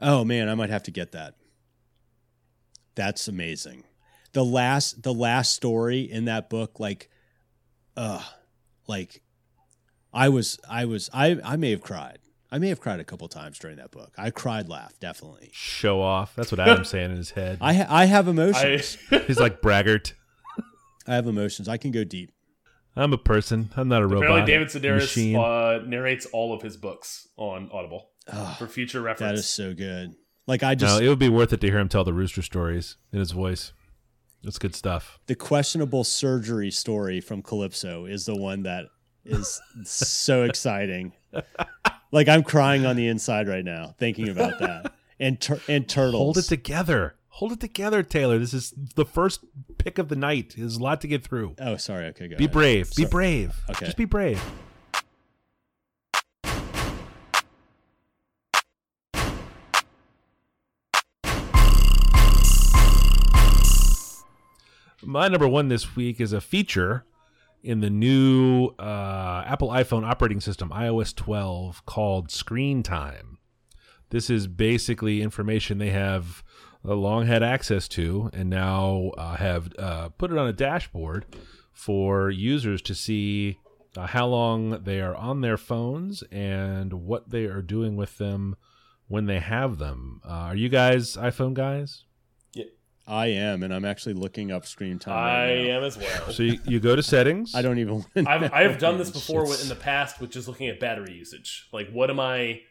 [0.01, 1.35] Oh man, I might have to get that.
[2.95, 3.85] That's amazing.
[4.33, 7.09] The last the last story in that book, like,
[7.97, 8.23] uh,
[8.89, 9.23] like,
[10.13, 12.19] I was I was I I may have cried.
[12.51, 14.13] I may have cried a couple times during that book.
[14.17, 15.51] I cried, laughed, definitely.
[15.53, 16.35] Show off.
[16.37, 17.59] That's what Adam's saying in his head.
[17.61, 18.33] I ha- I have I.
[18.33, 18.99] emotions.
[19.27, 20.15] He's like braggart.
[21.07, 21.69] I have emotions.
[21.69, 22.31] I can go deep.
[22.97, 23.71] I'm a person.
[23.77, 24.25] I'm not a robot.
[24.41, 29.31] Apparently, David Sedaris uh, narrates all of his books on Audible Oh, for future reference.
[29.33, 30.15] That is so good.
[30.47, 32.43] Like I just no, it would be worth it to hear him tell the rooster
[32.43, 33.73] stories in his voice.
[34.43, 35.19] That's good stuff.
[35.27, 38.85] the questionable surgery story from Calypso is the one that
[39.25, 41.13] is so exciting.
[42.13, 44.93] Like I'm crying on the inside right now thinking about that.
[45.19, 46.21] And tur- and turtles.
[46.21, 47.15] Hold it together.
[47.39, 48.39] Hold it together, Taylor.
[48.39, 49.41] This is the first
[49.77, 50.55] pick of the night.
[50.57, 51.57] There's a lot to get through.
[51.59, 52.07] oh, sorry.
[52.07, 52.37] Okay, go.
[52.37, 52.53] Be ahead.
[52.53, 52.95] brave.
[52.95, 53.61] Be brave.
[53.71, 53.87] Okay.
[53.87, 54.41] Just be brave.
[65.03, 67.05] My number one this week is a feature
[67.65, 73.39] in the new uh, Apple iPhone operating system, iOS 12, called Screen Time.
[74.11, 76.44] This is basically information they have
[76.93, 81.25] long had access to and now uh, have uh, put it on a dashboard
[81.73, 83.59] for users to see
[83.97, 88.57] uh, how long they are on their phones and what they are doing with them
[89.09, 90.21] when they have them.
[90.25, 92.05] Uh, are you guys iPhone guys?
[93.07, 95.13] I am, and I'm actually looking up screen time.
[95.15, 95.77] I right now.
[95.77, 96.31] am as well.
[96.31, 97.55] So you, you go to settings.
[97.55, 98.03] I don't even.
[98.27, 98.51] I've.
[98.51, 101.69] I've done this before It's- in the past with just looking at battery usage.
[101.71, 102.63] Like, what am I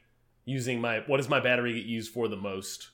[0.44, 1.04] using my?
[1.06, 2.90] What does my battery get used for the most?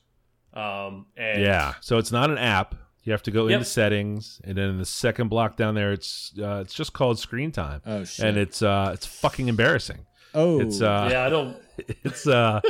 [0.54, 1.74] Um, and Yeah.
[1.80, 2.74] So it's not an app.
[3.04, 3.58] You have to go Yep.
[3.60, 7.18] into settings, and then in the second block down there, it's uh, it's just called
[7.18, 8.26] screen time, Oh shit.
[8.26, 10.04] and it's uh, it's fucking embarrassing.
[10.34, 11.56] oh, It's uh, yeah, I don't.
[12.04, 12.60] it's uh,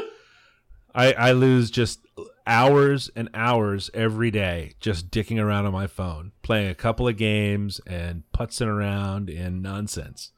[0.94, 2.00] I I lose just
[2.46, 7.16] hours and hours every day just dicking around on my phone, playing a couple of
[7.16, 10.30] games and putzing around in nonsense.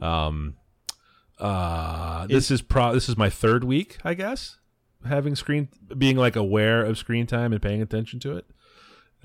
[0.00, 0.54] Um,
[1.38, 2.94] uh, this is pro.
[2.94, 4.58] This is my third week, I guess,
[5.04, 8.46] having screen being like aware of screen time and paying attention to it.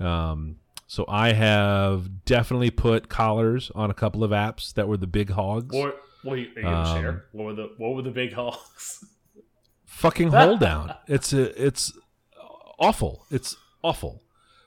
[0.04, 5.06] Um, so I have definitely put collars on a couple of apps that were the
[5.06, 5.74] big hogs.
[5.74, 7.24] What, wait, are you gonna Um, share?
[7.32, 9.04] What were the What were the big hogs?
[9.84, 10.96] fucking Holedown.
[11.06, 11.92] It's a, it's
[12.78, 13.26] awful.
[13.30, 14.22] It's awful.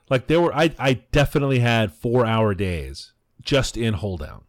[0.08, 4.42] Like there were, I I definitely had four hour days just in Holedown.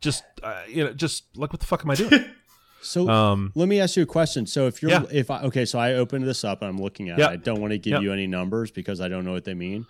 [0.00, 2.24] Just uh, you know, just like what the fuck am I doing?
[2.82, 4.46] so um, let me ask you a question.
[4.46, 5.04] So if you're, Yeah.
[5.10, 7.30] if I, okay, so I opened this up and I'm looking at Yep.
[7.30, 7.32] it.
[7.32, 8.02] I don't want to give Yep.
[8.02, 9.86] you any numbers because I don't know what they mean.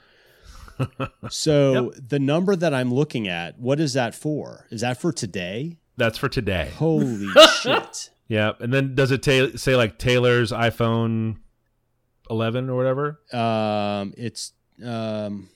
[1.31, 4.66] so the number that I'm looking at, what is that for?
[4.70, 5.78] Is that for today?
[5.98, 6.70] that's for today.
[6.78, 7.28] Holy
[7.61, 8.11] shit.
[8.26, 11.37] Yeah, and then does it ta- say like Taylor's iPhone
[12.31, 13.20] 11 or whatever?
[13.33, 14.52] Um, it's
[14.83, 15.50] um,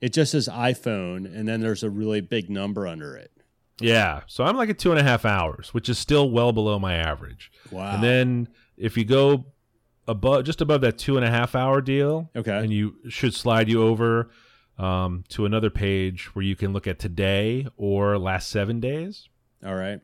[0.00, 3.32] it just says iPhone, and then there's a really big number under it.
[3.80, 6.78] Yeah, so I'm like at two and a half hours, which is still well below
[6.78, 7.50] my average.
[7.70, 7.94] Wow.
[7.94, 9.46] And then if you go
[10.08, 13.68] above, just above that two and a half hour deal, okay, and you should slide
[13.68, 14.30] you over
[14.78, 19.28] um, to another page where you can look at today or last seven days.
[19.64, 20.00] all right.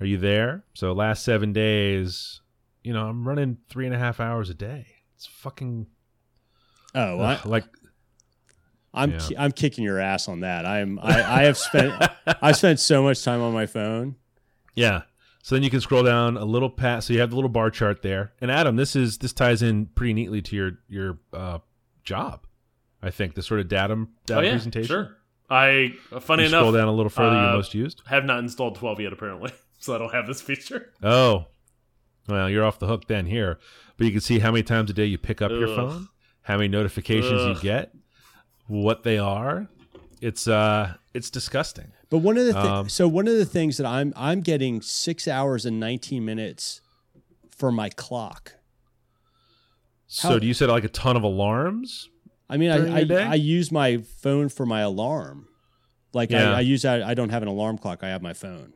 [0.00, 0.64] Are you there?
[0.74, 2.40] So last seven days,
[2.82, 4.86] you know, I'm running three and a half hours a day.
[5.14, 5.86] It's fucking
[6.96, 7.64] Oh, I, like
[8.94, 9.18] I'm Yeah.
[9.18, 10.64] ki- I'm kicking your ass on that.
[10.66, 11.92] I'm I, I have spent
[12.42, 14.16] I spent so much time on my phone.
[14.74, 15.02] yeah.
[15.42, 17.06] So then you can scroll down a little past.
[17.06, 18.32] So you have the little bar chart there.
[18.40, 21.58] And Adam, this is this ties in pretty neatly to your your uh,
[22.02, 22.46] job.
[23.02, 24.88] I think the sort of data, data oh yeah, presentation.
[24.88, 25.16] sure.
[25.50, 27.36] I funny You enough scroll down a little further.
[27.36, 28.00] your uh, most used.
[28.06, 30.94] have not installed 12 yet apparently, so I don't have this feature.
[31.02, 31.44] Oh,
[32.26, 33.58] well, you're off the hook then here.
[33.98, 36.08] But you can see how many times a day you pick up your phone,
[36.40, 37.94] how many notifications you get,
[38.66, 39.68] what they are.
[40.20, 41.92] It's uh, it's disgusting.
[42.10, 44.80] But one of the thi- Um, so one of the things that I'm I'm getting
[44.80, 46.80] six hours and 19 minutes
[47.50, 48.54] for my clock.
[50.06, 52.08] So do you set like a ton of alarms?
[52.48, 53.00] I mean, I?
[53.00, 55.48] I, I use my phone for my alarm.
[56.12, 56.52] Like Yeah.
[56.52, 57.02] I, I use that.
[57.02, 58.04] I don't have an alarm clock.
[58.04, 58.74] I have my phone.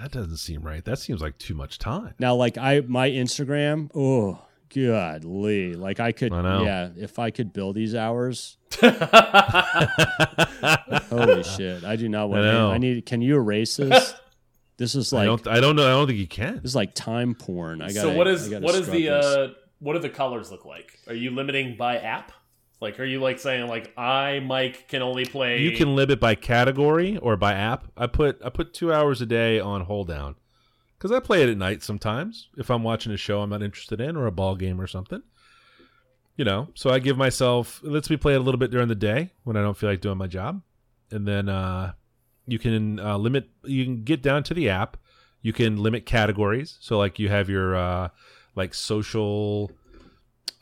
[0.00, 0.84] that doesn't seem right.
[0.84, 2.14] That seems like too much time.
[2.18, 4.40] Now, like I my Instagram, oh
[4.74, 6.64] godly, like I could, I know.
[6.64, 8.56] yeah, if I could bill these hours,
[11.08, 12.46] holy shit, I do not want.
[12.46, 12.74] I.
[12.74, 13.04] I need.
[13.06, 14.14] Can you erase this?
[14.76, 15.46] This is I like don't.
[15.56, 15.86] I don't know.
[15.86, 16.54] I don't think you can.
[16.54, 17.82] this is like time porn.
[17.82, 18.00] I got.
[18.00, 19.24] so what is what is the this.
[19.26, 20.98] uh what do the colors look like?
[21.06, 22.32] Are you limiting by app?
[22.80, 26.34] Like are you like saying like I Mike can only play You can limit by
[26.34, 27.88] category or by app.
[27.94, 30.36] I put I put two hours a day on Holedown
[31.00, 34.02] because I play it at night sometimes if I'm watching a show I'm not interested
[34.02, 35.22] in or a ball game or something.
[36.36, 38.88] You know, so I give myself it lets me play it a little bit during
[38.88, 40.62] the day when I don't feel like doing my job,
[41.10, 41.92] and then uh,
[42.46, 43.50] you can uh, limit.
[43.64, 44.96] You can get down to the app.
[45.42, 46.78] You can limit categories.
[46.80, 48.08] So like you have your uh,
[48.54, 49.70] like social.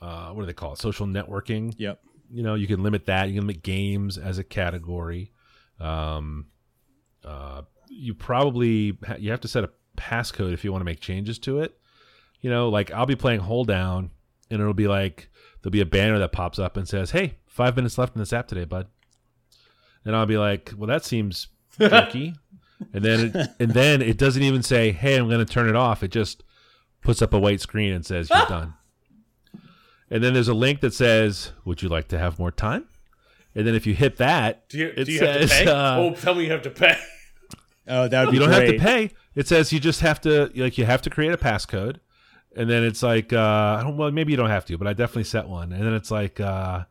[0.03, 0.79] Uh, what do they call it?
[0.79, 2.01] Social networking Yep.
[2.31, 5.33] you know you can limit that you can limit games as a category
[5.81, 6.47] um
[7.25, 11.01] uh you probably ha- you have to set a passcode if you want to make
[11.01, 11.79] changes to it
[12.41, 14.11] you know like i'll be playing Holedown
[14.51, 15.29] and it'll be like
[15.63, 18.33] there'll be a banner that pops up and says hey five minutes left in this
[18.33, 18.87] app today bud
[20.05, 22.35] and i'll be like well that seems jerky
[22.93, 25.77] and then it, and then it doesn't even say hey i'm going to turn it
[25.77, 26.45] off it just
[27.03, 28.75] puts up a white screen and says you're done
[30.11, 32.87] and then there's a link that says, "Would you like to have more time?"
[33.55, 35.71] And then if you hit that, Do you, it do you have to says, pay?
[35.71, 36.97] uh, oh, tell me you have to pay.
[37.87, 38.69] Oh, that would be you don't great.
[38.69, 39.11] have to pay.
[39.39, 41.99] It says you just have to like you have to create a passcode,
[42.57, 44.95] and then it's like uh, I don't well maybe you don't have to, but I
[44.95, 45.73] definitely set one.
[45.73, 46.87] And then it's like uh,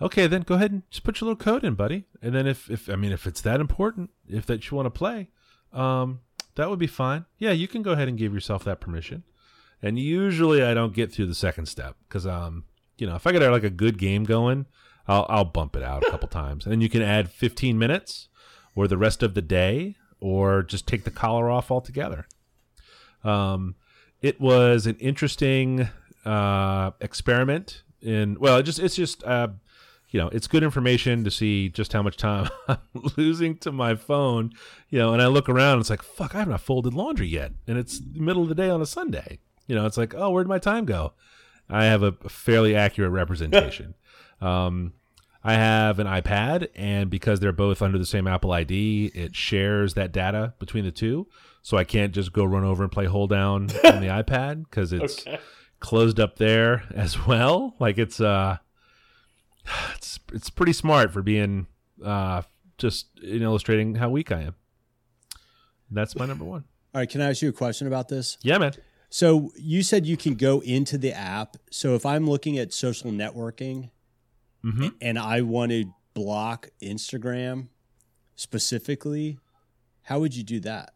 [0.00, 2.06] okay, then go ahead and just put your little code in, buddy.
[2.22, 4.98] And then if if I mean if it's that important, if that you want to
[4.98, 5.28] play,
[5.74, 6.20] um,
[6.54, 7.26] that would be fine.
[7.36, 9.24] Yeah, you can go ahead and give yourself that permission.
[9.82, 12.64] And usually I don't get through the second step because um
[12.96, 14.64] you know if I get like a good game going,
[15.06, 18.28] I'll I'll bump it out a couple times, and then you can add 15 minutes
[18.74, 22.26] or the rest of the day, or just take the collar off altogether.
[23.24, 23.74] Um,
[24.20, 25.88] it was an interesting
[26.24, 29.48] uh, experiment in well, it just it's just uh,
[30.10, 32.78] you know it's good information to see just how much time I'm
[33.16, 34.52] losing to my phone.
[34.88, 37.28] You know, and I look around, and it's like fuck, I have not folded laundry
[37.28, 39.38] yet, and it's the middle of the day on a Sunday.
[39.66, 41.12] You know, it's like oh, where'd my time go?
[41.68, 43.94] I have a fairly accurate representation.
[44.40, 44.92] um,
[45.42, 49.94] I have an iPad, and because they're both under the same Apple ID, it shares
[49.94, 51.28] that data between the two.
[51.62, 55.20] So I can't just go run over and play Holedown on the iPad because it's
[55.26, 55.38] Okay.
[55.78, 57.74] closed up there as well.
[57.78, 58.58] Like it's uh,
[59.94, 61.66] it's it's pretty smart for being
[62.04, 62.42] uh,
[62.78, 64.54] just in illustrating how weak I am.
[65.90, 66.64] That's my number one.
[66.94, 68.36] All right, can I ask you a question about this?
[68.42, 68.74] Yeah, man.
[69.10, 71.56] So you said you can go into the app.
[71.70, 73.90] So if I'm looking at social networking
[74.64, 74.88] Mm-hmm.
[75.00, 77.68] and I want to block Instagram
[78.36, 79.38] specifically,
[80.02, 80.92] how would you do that?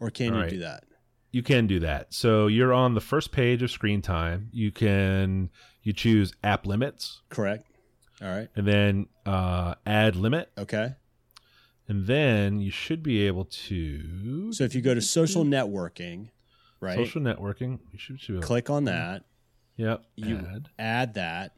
[0.00, 0.50] Or can All you right.
[0.50, 0.84] do that?
[1.30, 2.12] you can do that.
[2.14, 4.48] So you're on the first page of screen time.
[4.52, 5.50] You can
[5.82, 7.66] you choose app limits Correct.
[8.22, 8.48] All right.
[8.56, 10.94] and then uh, add limit, Okay.
[11.86, 16.30] and then you should be able to So if you go to social networking,
[16.80, 16.96] right?
[16.96, 17.78] social networking.
[17.92, 19.24] You should, should be able, click on that,
[19.76, 20.02] Yep.
[20.16, 20.68] you add.
[20.78, 21.52] add that,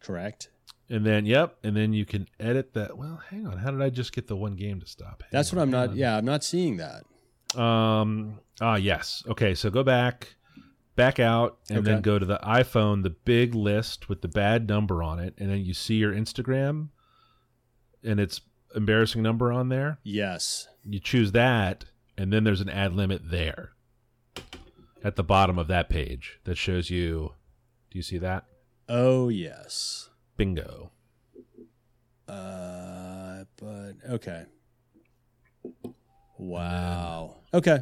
[0.00, 0.50] correct?
[0.90, 2.96] And then yep, and then you can edit that.
[2.98, 3.58] Well, hang on.
[3.58, 5.22] How did I just get the one game to stop?
[5.22, 7.04] Hang That's what I'm not yeah, I'm not seeing that.
[7.58, 8.40] Um.
[8.60, 9.22] Ah, yes.
[9.28, 9.54] Okay.
[9.54, 10.34] So go back,
[10.96, 15.02] back out, and then go to the iPhone, the big list with the bad number
[15.02, 16.88] on it, and then you see your Instagram,
[18.02, 18.40] and it's
[18.74, 19.98] embarrassing number on there.
[20.02, 20.68] Yes.
[20.84, 21.86] You choose that,
[22.18, 23.70] and then there's an add limit there,
[25.02, 27.32] at the bottom of that page that shows you.
[27.90, 28.44] Do you see that?
[28.88, 30.10] Oh yes.
[30.36, 30.90] Bingo.
[32.28, 34.44] Uh but okay.
[36.38, 37.36] Wow.
[37.52, 37.80] Okay.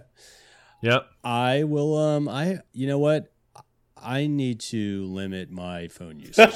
[0.83, 1.07] Yep.
[1.25, 3.29] I will um I you know what?
[3.97, 6.53] I need to limit my phone usage.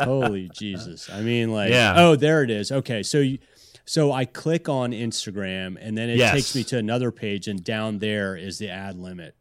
[0.00, 1.10] Holy Jesus.
[1.10, 1.94] I mean like Yeah.
[1.96, 2.72] oh there it is.
[2.72, 3.02] Okay.
[3.02, 3.38] So you
[3.84, 6.32] so I click on Instagram and then it Yes.
[6.32, 9.36] takes me to another page and down there is the add limit.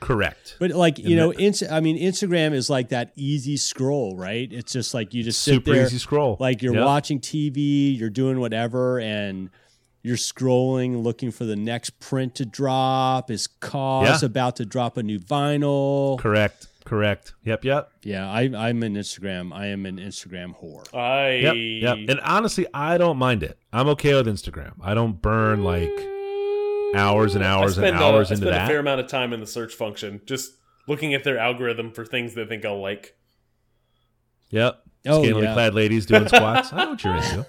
[0.00, 0.56] Correct.
[0.60, 4.52] But like you And know, Inst- I mean, Instagram is like that easy scroll, right?
[4.52, 6.36] It's just like you just sit Super there, easy scroll.
[6.40, 6.84] like you're Yep.
[6.84, 9.50] watching TV, you're doing whatever, and
[10.02, 13.30] you're scrolling, looking for the next print to drop.
[13.30, 14.26] Is Cause Yeah.
[14.26, 16.18] about to drop a new vinyl?
[16.18, 16.68] Correct.
[16.84, 17.34] Correct.
[17.44, 17.64] Yep.
[17.64, 17.90] Yep.
[18.02, 19.52] Yeah, I, I'm an Instagram.
[19.52, 20.86] I am an Instagram whore.
[20.96, 21.54] I Yep.
[21.98, 22.08] Yep.
[22.08, 23.58] And honestly, I don't mind it.
[23.74, 24.72] I'm okay with Instagram.
[24.80, 25.90] I don't burn like
[26.94, 28.64] hours and hours and hours uh, I into spend that.
[28.64, 30.52] a fair amount of time in the search function, just
[30.86, 33.14] looking at their algorithm for things they think I'll like.
[34.50, 34.82] Yep.
[35.06, 35.54] Oh, Scantily yeah.
[35.54, 36.72] clad ladies doing squats.
[36.72, 37.46] I know what you're into.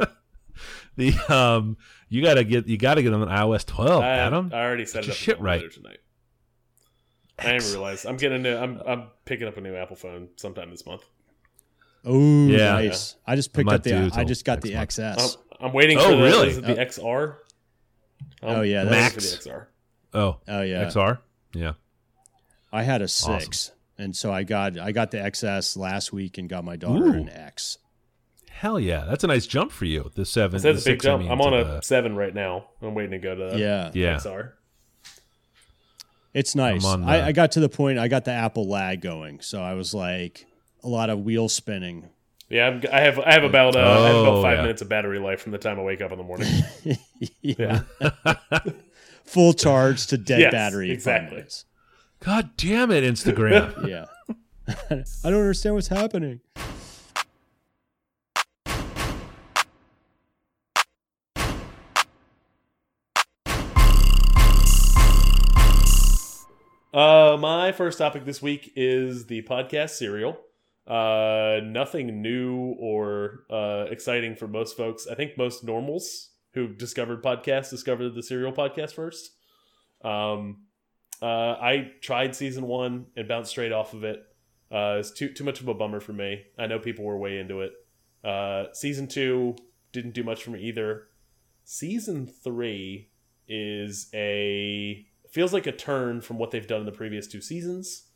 [0.96, 1.76] the um,
[2.08, 4.50] you gotta get you gotta get them on iOS 12, I, Adam.
[4.52, 5.60] I already set Get it your up shit right.
[5.62, 5.98] later tonight.
[7.38, 10.28] I didn't realize I'm getting a new, I'm I'm picking up a new Apple phone
[10.36, 11.02] sometime this month.
[12.04, 12.72] Oh, Yeah.
[12.72, 13.16] nice.
[13.26, 14.10] I just picked might up the.
[14.14, 15.36] I just got the next I'm, XS.
[15.62, 16.48] I'm waiting Oh, for the, really?
[16.48, 17.36] is it the uh, XR.
[18.42, 19.66] I'm Oh, yeah, waiting that's- the XR.
[20.14, 21.18] oh, Oh yeah, XR.
[21.54, 21.72] Yeah.
[22.72, 26.48] I had a six, and so I got I got the XS last week and
[26.48, 27.12] got my daughter Ooh.
[27.12, 27.78] an X.
[28.50, 30.10] Hell yeah, that's a nice jump for you.
[30.14, 30.52] The seven.
[30.60, 31.22] That's the a big six, I jump.
[31.24, 32.66] mean, I'm on a the- seven right now.
[32.80, 34.16] I'm waiting to go to Yeah, yeah.
[34.16, 34.52] XR.
[36.34, 36.84] it's nice.
[36.84, 37.98] I'm I, I got to the point.
[37.98, 40.46] I got the Apple lag going, so I was like
[40.82, 42.08] a lot of wheel spinning.
[42.52, 44.62] Yeah, I'm, I have I have about uh, I have Oh, about five yeah.
[44.62, 46.52] minutes of battery life from the time I wake up in the morning.
[47.40, 47.80] yeah.
[49.24, 50.90] Full charge to dead Yes, battery.
[50.90, 51.36] exactly.
[51.36, 51.64] minutes.
[52.20, 53.88] God damn it, Instagram.
[53.88, 54.04] Yeah.
[54.68, 56.40] I don't understand what's happening.
[66.94, 70.38] Uh, my first topic this week is the podcast serial.
[70.86, 75.06] Uh, nothing new or uh, exciting for most folks.
[75.06, 79.30] I think most normals who discovered podcasts discovered the serial podcast first.
[80.02, 80.64] Um,
[81.20, 84.18] uh, I tried season one and bounced straight off of it.
[84.70, 86.42] Uh, it's too too much of a bummer for me.
[86.58, 87.72] I know people were way into it.
[88.24, 89.56] Uh, season two
[89.92, 91.08] didn't do much for me either.
[91.64, 93.10] Season three
[93.46, 98.08] is a feels like a turn from what they've done in the previous two seasons.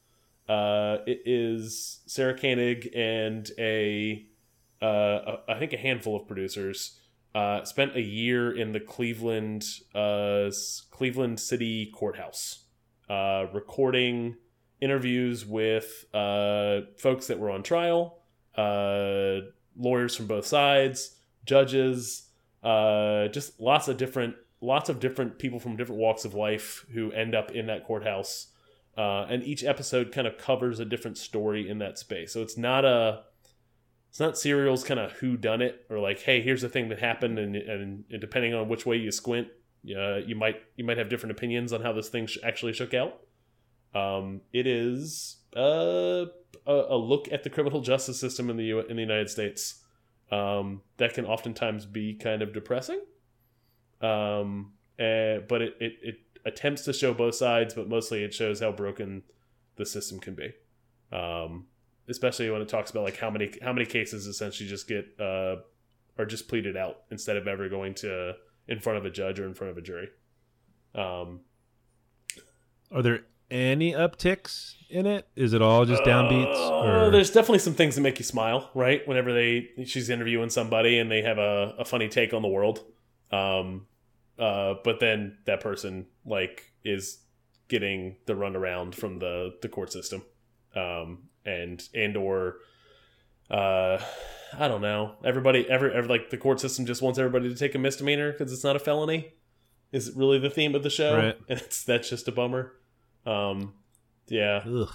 [0.48, 4.26] Uh, it is Sarah Koenig and a,
[4.80, 6.98] uh, a I think a handful of producers
[7.34, 10.50] uh, spent a year in the Cleveland uh,
[10.90, 12.64] Cleveland City Courthouse,
[13.10, 14.36] uh, recording
[14.80, 18.20] interviews with uh, folks that were on trial,
[18.56, 19.40] uh,
[19.76, 22.28] lawyers from both sides, judges,
[22.62, 27.12] uh, just lots of different lots of different people from different walks of life who
[27.12, 28.48] end up in that courthouse.
[28.96, 32.32] Uh, and each episode kind of covers a different story in that space.
[32.32, 33.24] So it's not a
[34.16, 36.98] it's not serials kind of who done it or like hey here's the thing that
[36.98, 39.46] happened and, and, and depending on which way you squint
[39.94, 42.94] uh, you might you might have different opinions on how this thing sh- actually shook
[42.94, 43.20] out
[43.94, 46.24] um, it is uh,
[46.66, 49.82] a, a look at the criminal justice system in the U- in the United States
[50.32, 53.02] um, that can oftentimes be kind of depressing
[54.00, 56.14] um, eh, but it, it, it
[56.46, 59.22] attempts to show both sides but mostly it shows how broken
[59.76, 60.50] the system can be
[61.12, 61.66] um,
[62.08, 65.56] especially when it talks about like how many how many cases essentially just get uh
[66.18, 68.34] are just pleaded out instead of ever going to
[68.68, 70.08] in front of a judge or in front of a jury.
[70.94, 71.40] Um,
[72.90, 73.20] Are there
[73.50, 75.28] any upticks in it?
[75.36, 76.54] Is it all just downbeats?
[76.54, 79.06] uh, Or there's definitely some things that make you smile, right?
[79.06, 82.84] Whenever they she's interviewing somebody and they have a, a funny take on the world.
[83.30, 83.86] Um,
[84.38, 87.20] uh, but then that person like is
[87.68, 90.22] getting the runaround from the the court system,
[90.74, 92.56] um, and and or
[93.50, 93.98] uh,
[94.58, 95.14] I don't know.
[95.24, 98.52] Everybody, every, every like the court system just wants everybody to take a misdemeanor because
[98.52, 99.32] it's not a felony.
[99.92, 101.38] Is really the theme of the show, Right.
[101.48, 102.72] and it's that's just a bummer.
[103.24, 103.74] Um,
[104.28, 104.90] yeah, Ugh.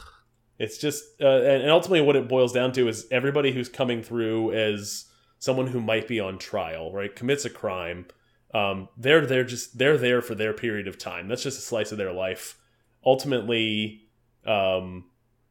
[0.60, 4.04] it's just, uh, and, and ultimately, what it boils down to is everybody who's coming
[4.04, 5.06] through as
[5.40, 8.06] someone who might be on trial, right, commits a crime.
[8.54, 11.28] Um, they're they're just they're there for their period of time.
[11.28, 12.58] That's just a slice of their life.
[13.06, 14.04] Ultimately,
[14.46, 15.06] um,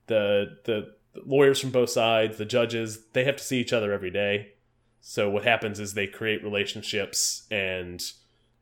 [0.06, 0.94] the the
[1.24, 4.52] lawyers from both sides, the judges, they have to see each other every day.
[5.00, 8.02] So what happens is they create relationships and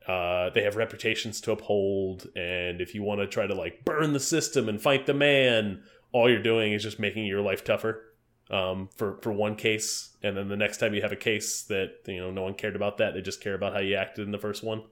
[0.07, 2.29] uh, they have reputations to uphold.
[2.37, 5.83] And if you want to try to like burn the system and fight the man,
[6.13, 8.05] all you're doing is just making your life tougher
[8.51, 10.17] um, for for one case.
[10.23, 12.77] And then the next time you have a case that you know no one cared
[12.77, 14.85] about that, they just care about how you acted in the first one.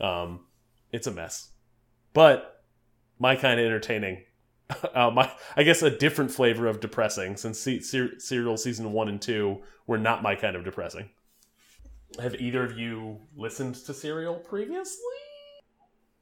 [0.00, 0.46] Um,
[0.90, 1.50] it's a mess,
[2.12, 2.64] but
[3.18, 4.24] my kind of entertaining.
[4.94, 9.08] Uh, my, I guess a different flavor of depressing since se ser serial season one
[9.08, 11.10] and two were not my kind of depressing.
[12.20, 14.98] Have either of you listened to Serial previously?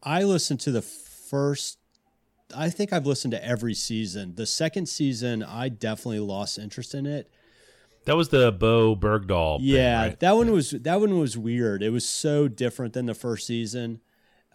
[0.02, 1.78] I listened to the first.
[2.54, 4.34] I think I've listened to every season.
[4.34, 7.30] The second season, I definitely lost interest in it.
[8.06, 9.58] That was the Bowe Bergdahl.
[9.58, 10.20] thing, yeah, right?
[10.20, 11.82] that one was that one was weird.
[11.82, 14.00] It was so different than the first season,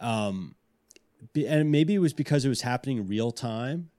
[0.00, 0.56] um,
[1.34, 3.90] and maybe it was because it was happening real time.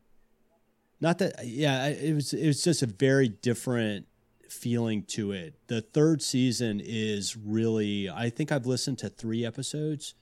[0.99, 2.33] Not that, yeah, it was.
[2.33, 4.07] It was just a very different
[4.49, 5.55] feeling to it.
[5.67, 8.09] The third season is really.
[8.09, 10.13] I think I've listened to three episodes.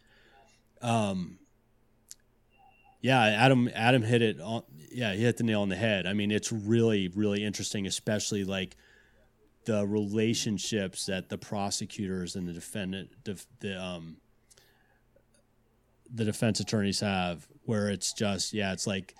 [0.82, 1.40] Um.
[3.06, 3.70] Yeah, Adam.
[3.76, 4.64] Adam hit it on.
[4.90, 6.08] Yeah, he hit the nail on the head.
[6.08, 8.76] I mean, it's really, really interesting, especially like
[9.66, 14.18] the relationships that the prosecutors and the defendant def, the um
[16.12, 19.14] the defense attorneys have where it's just yeah it's like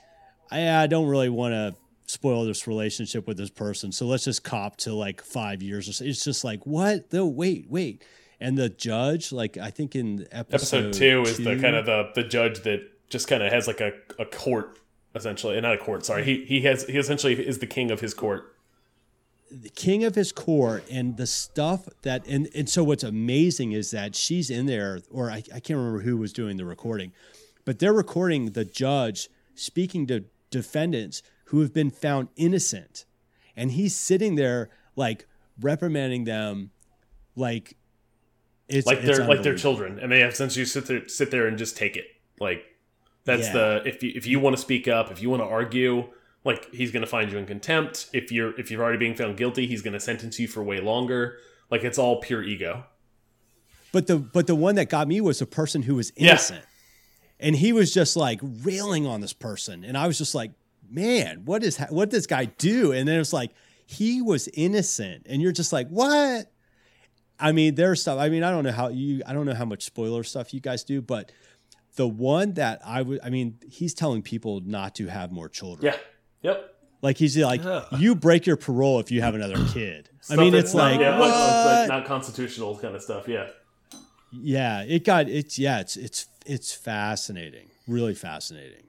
[0.50, 1.76] I, I don't really want to
[2.06, 5.94] spoil this relationship with this person so let's just cop to like five years or
[5.94, 8.04] so it's just like what no wait wait
[8.40, 12.12] and the judge like i think in episode, episode two is the kind of the
[12.14, 14.80] the judge that just kind of has like a, a court
[15.14, 16.24] essentially not a court sorry.
[16.24, 18.54] He he has he essentially is the king of his court.
[19.52, 23.92] The king of his court and the stuff that and, and so what's amazing is
[23.92, 27.14] that she's in there or I, I can't remember who was doing the recording
[27.66, 33.06] but they're recording the judge speaking to defendants who have been found innocent.
[33.56, 35.28] And he's sitting there like
[35.60, 36.72] reprimanding them
[37.36, 37.76] like
[38.68, 41.48] it's like they're like they're children and they have since you sit there sit there
[41.48, 42.06] and just take it
[42.40, 42.75] like
[43.26, 43.54] that's yeah.
[43.54, 46.08] the if you if you want to speak up if you want to argue
[46.46, 48.08] like he's going to find you in contempt.
[48.14, 50.80] If you're if you're already being found guilty he's going to sentence you for way
[50.80, 51.40] longer.
[51.70, 52.86] Like it's all pure ego.
[53.92, 56.62] But the but the one that got me was a person who was innocent.
[56.62, 57.48] Yeah.
[57.48, 59.84] and he was just like railing on this person.
[59.84, 60.52] And i was just like
[60.88, 62.92] man what is what does this guy do?
[62.92, 63.52] And then it was like
[63.88, 65.26] he was innocent.
[65.28, 66.52] And you're just like what?
[67.40, 69.66] I mean there's stuff i mean i don't know how you i don't know how
[69.66, 71.34] much spoiler stuff you guys do but
[71.96, 75.94] the one that i would i mean he's telling people not to have more children
[75.94, 76.00] yeah
[76.46, 76.76] Yep.
[77.02, 77.86] Like he's like, yeah.
[77.98, 80.10] you break your parole if you have another kid.
[80.30, 81.30] I mean, it's like, yeah, what?
[81.30, 83.28] Like, not constitutional kind of stuff.
[83.28, 83.48] Yeah.
[84.32, 88.84] Yeah, it got it's yeah, it's it's it's fascinating, really fascinating.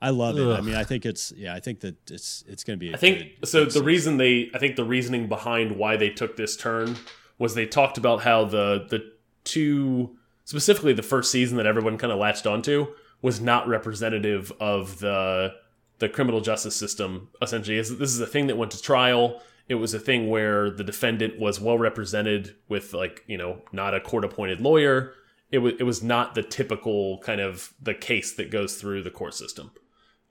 [0.00, 0.42] I love Ugh.
[0.42, 0.58] it.
[0.58, 2.94] I mean, I think it's yeah, I think that it's it's going to be.
[2.94, 3.64] I think good, so.
[3.64, 6.96] Good the reason they, I think the reasoning behind why they took this turn
[7.38, 9.12] was they talked about how the the
[9.44, 10.16] two
[10.50, 12.88] specifically the first season that everyone kind of latched onto
[13.22, 15.54] was not representative of the
[16.00, 17.78] the criminal justice system essentially.
[17.78, 19.40] Is this is a thing that went to trial.
[19.68, 23.94] It was a thing where the defendant was well represented with like you know not
[23.94, 25.12] a court appointed lawyer.
[25.52, 29.10] It was it was not the typical kind of the case that goes through the
[29.10, 29.70] court system.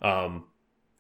[0.01, 0.47] Um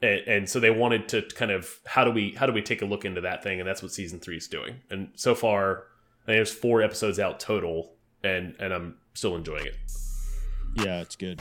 [0.01, 2.81] and, and so they wanted to kind of how do we how do we take
[2.81, 3.59] a look into that thing?
[3.59, 4.79] And that's what season three is doing.
[4.89, 5.87] And so far
[6.23, 9.75] I think there's four episodes out total and and i'm still enjoying it
[10.75, 11.39] yeah it's good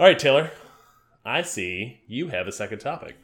[0.00, 0.50] All right, Taylor.
[1.26, 3.18] I see you have a second topic.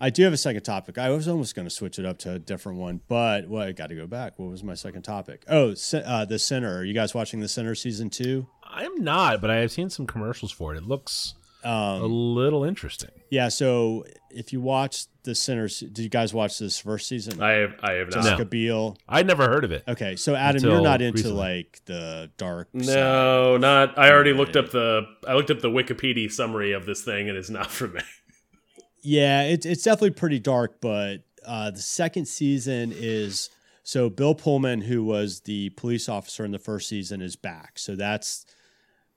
[0.00, 0.96] I do have a second topic.
[0.96, 3.72] I was almost going to switch it up to a different one, but well, I
[3.72, 4.38] got to go back.
[4.38, 5.44] What was my second topic?
[5.48, 6.78] Oh, uh, the Sinner.
[6.78, 8.46] Are you guys watching the Sinner season two?
[8.64, 10.78] I'm not, but I have seen some commercials for it.
[10.78, 11.34] It looks
[11.64, 13.10] um, a little interesting.
[13.30, 13.48] Yeah.
[13.48, 17.42] So if you watch the Sinners, did you guys watch this first season?
[17.42, 17.74] I have.
[17.82, 18.22] I have not.
[18.22, 18.44] Jessica no.
[18.44, 18.98] Biel.
[19.08, 19.84] I'd never heard of it.
[19.86, 21.38] Okay, so Adam, you're not into recently.
[21.38, 22.68] like the dark.
[22.72, 23.98] No, not.
[23.98, 25.02] I already looked up the.
[25.26, 28.00] I looked up the Wikipedia summary of this thing, and it's not for me.
[29.04, 33.50] Yeah, it's it's definitely pretty dark, but uh, the second season is
[33.82, 37.78] so Bill Pullman, who was the police officer in the first season, is back.
[37.78, 38.46] So that's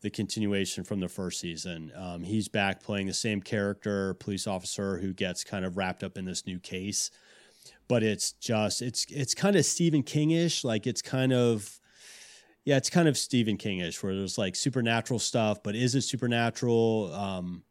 [0.05, 1.91] the continuation from the first season.
[1.95, 6.15] Um, he's back playing the same character, police officer who gets kind of wrapped up
[6.15, 7.09] in this new case.
[7.87, 11.79] But it's just it's it's kind of Stephen Kingish, like it's kind of
[12.65, 17.11] yeah, it's kind of Stephen Kingish where there's like supernatural stuff, but is it supernatural?
[17.11, 17.63] Um,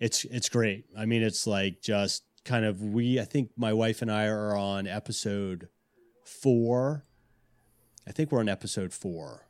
[0.00, 0.86] it's it's great.
[0.98, 3.20] I mean, it's like just kind of we.
[3.20, 5.68] I think my wife and I are on episode
[6.24, 7.04] four.
[8.08, 9.49] I think we're on episode four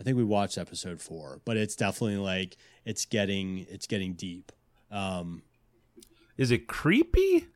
[0.00, 4.50] I think we watched episode four, but it's definitely like it's getting it's getting deep.
[4.90, 5.42] Um,
[6.38, 7.46] Is it creepy?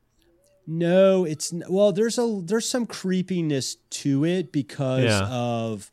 [0.67, 1.91] No, it's well.
[1.91, 5.27] There's a there's some creepiness to it because yeah.
[5.27, 5.91] of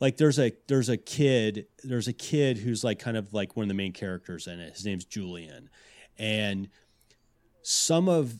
[0.00, 3.64] like there's a there's a kid there's a kid who's like kind of like one
[3.64, 4.72] of the main characters in it.
[4.72, 5.70] His name's Julian,
[6.18, 6.68] and
[7.62, 8.38] some of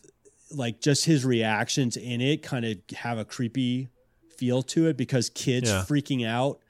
[0.53, 3.89] like just his reactions in it kind of have a creepy
[4.36, 5.84] feel to it because kids yeah.
[5.89, 6.61] freaking out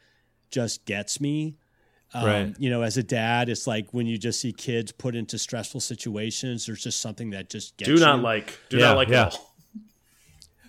[0.50, 1.56] just gets me.
[2.14, 2.54] Um, right.
[2.58, 5.80] You know, as a dad, it's like when you just see kids put into stressful
[5.80, 6.66] situations.
[6.66, 8.22] There's just something that just gets do not you.
[8.22, 8.58] like.
[8.70, 9.30] Do yeah, not like yeah.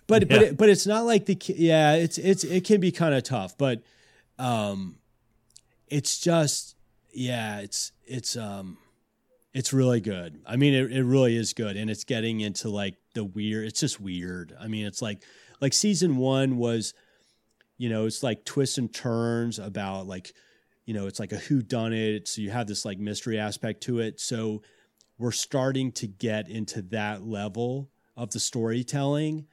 [0.08, 0.28] But yeah.
[0.28, 1.94] but it, but it's not like the yeah.
[1.94, 3.82] It's it's it can be kind of tough, but
[4.38, 4.98] um,
[5.88, 6.76] it's just
[7.14, 7.60] yeah.
[7.60, 8.78] It's it's um,
[9.54, 10.42] it's really good.
[10.46, 13.68] I mean, it it really is good, and it's getting into like the weird.
[13.68, 14.56] It's just weird.
[14.60, 15.24] I mean, it's like
[15.62, 16.94] like season one was
[17.80, 20.34] you know it's like twists and turns about like
[20.86, 23.82] you know it's like a who done it so you have this like mystery aspect
[23.82, 24.62] to it so
[25.18, 29.48] we're starting to get into that level of the storytelling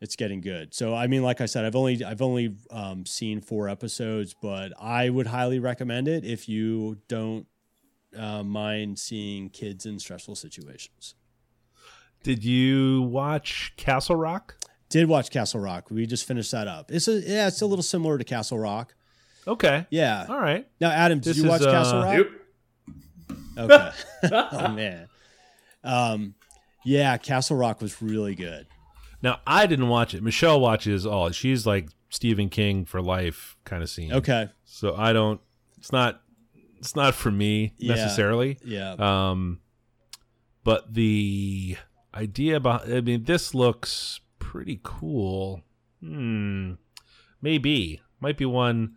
[0.00, 0.74] it's getting good.
[0.74, 4.72] So I mean, like I said, I've only I've only um, seen four episodes, but
[4.80, 7.46] I would highly recommend it if you don't
[8.16, 11.14] uh, mind seeing kids in stressful situations.
[12.22, 14.56] Did you watch Castle Rock?
[14.88, 15.90] Did watch Castle Rock.
[15.90, 16.90] We just finished that up.
[16.92, 18.94] It's a yeah, it's a little similar to Castle Rock.
[19.48, 19.86] Okay.
[19.90, 20.26] Yeah.
[20.28, 20.66] All right.
[20.80, 22.26] Now, Adam, did This you watch is, Castle uh, Rock?
[23.58, 23.70] Yep.
[23.70, 23.90] Okay.
[24.52, 25.08] oh man.
[25.82, 26.34] Um,
[26.84, 28.66] yeah, Castle Rock was really good.
[29.22, 30.22] Now I didn't watch it.
[30.22, 31.30] Michelle watches all.
[31.30, 34.12] She's like Stephen King for life kind of scene.
[34.12, 34.48] Okay.
[34.64, 35.40] So I don't.
[35.78, 36.22] It's not.
[36.78, 37.94] It's not for me Yeah.
[37.94, 38.58] necessarily.
[38.64, 38.94] Yeah.
[38.98, 39.60] Um,
[40.62, 41.76] but the
[42.14, 42.88] idea about.
[42.90, 44.20] I mean, this looks
[44.56, 45.60] pretty cool.
[46.00, 46.72] Hmm.
[47.42, 48.94] Maybe might be one.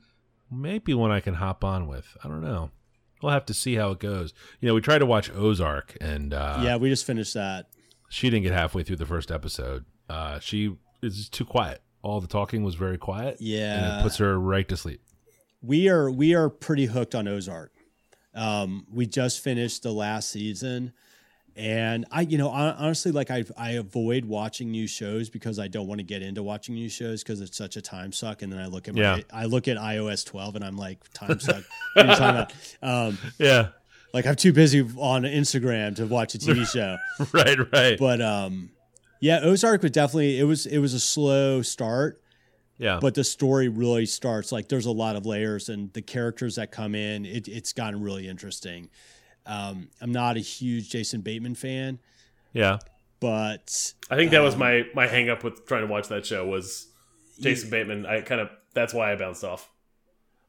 [0.49, 2.17] Might be one I can hop on with.
[2.23, 2.71] I don't know.
[3.21, 4.33] We'll have to see how it goes.
[4.61, 7.67] You know, we tried to watch Ozark, and uh, yeah, we just finished that.
[8.07, 9.83] she didn't get halfway through the first episode.
[10.09, 11.81] Uh, she is too quiet.
[12.01, 13.37] All the talking was very quiet.
[13.41, 13.75] Yeah.
[13.91, 15.01] and it puts her right to sleep.
[15.61, 17.73] we are we are pretty hooked on Ozark.
[18.33, 20.93] Um, we just finished the last season,
[21.59, 25.87] and I, you know, honestly, like I, I avoid watching new shows because I don't
[25.87, 28.41] want to get into watching new shows because it's such a time suck.
[28.43, 29.17] And then I look at my, Yeah.
[29.33, 31.63] I look at iOS 12 and I'm like, time suck.
[31.95, 32.53] What are you talking about?
[32.81, 33.67] Um, Yeah,
[34.13, 36.95] like I'm too busy on Instagram to watch a TV show.
[37.33, 37.99] right, right.
[37.99, 38.69] But um,
[39.19, 42.21] yeah, Ozark was definitely it was it was a slow start
[42.77, 46.55] yeah, but the story really starts like there's a lot of layers and the characters
[46.55, 48.87] that come in it, it's gotten really interesting
[49.49, 51.99] um, i'm not a huge jason bateman fan
[52.53, 52.79] yeah,
[53.19, 56.45] but I think that was my my hang up with trying to watch that show
[56.47, 56.87] was
[57.39, 58.05] Jason Bateman.
[58.05, 59.69] I kind of that's why I bounced off.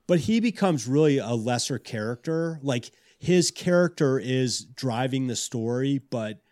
[0.07, 2.59] but he becomes really a lesser character.
[2.63, 6.43] Like his character is driving the story but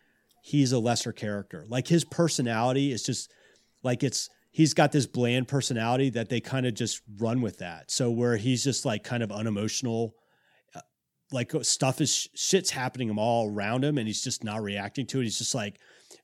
[0.43, 1.65] he's a lesser character.
[1.69, 3.31] Like his personality is just
[3.83, 7.91] like it's he's got this bland personality that they kind of just run with that.
[7.91, 10.15] So where he's just like kind of unemotional
[11.33, 15.25] like stuff is shit's happening all around him and he's just not reacting to it.
[15.25, 15.79] He's just like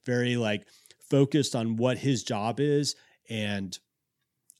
[0.04, 0.66] very like
[1.10, 2.96] focused on what his job is
[3.28, 3.78] and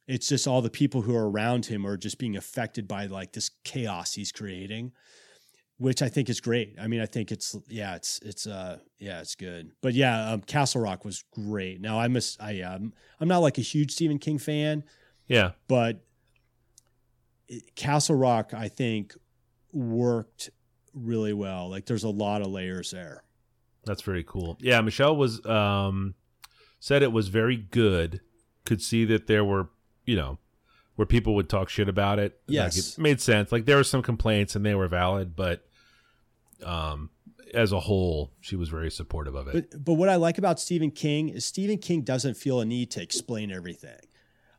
[0.07, 3.33] it's just all the people who are around him are just being affected by like
[3.33, 4.93] this chaos he's creating
[5.79, 6.77] which i think is great.
[6.81, 9.73] I mean i think it's yeah it's it's uh yeah it's good.
[9.83, 11.81] But yeah um, castle rock was great.
[11.81, 14.85] Now i miss i um i'm not like a huge stephen king fan
[15.27, 15.53] yeah.
[15.69, 16.05] but
[17.77, 19.15] castle rock i think
[19.75, 20.51] worked
[20.95, 23.25] really well like there's a lot of layers there
[23.85, 24.57] That's very cool.
[24.61, 26.15] Yeah, Michelle was um
[26.81, 28.21] said it was very good.
[28.65, 29.69] Could see that there were,
[30.07, 30.39] you know,
[30.97, 32.41] where people would talk shit about it.
[32.47, 32.97] Like, Yes.
[32.97, 33.51] it made sense.
[33.53, 35.67] Like there were some complaints and they were valid, but
[36.65, 37.11] um
[37.53, 39.71] as a whole, she was very supportive of it.
[39.71, 42.91] But but what I like about Stephen King is Stephen King doesn't feel a need
[42.93, 43.99] to explain everything.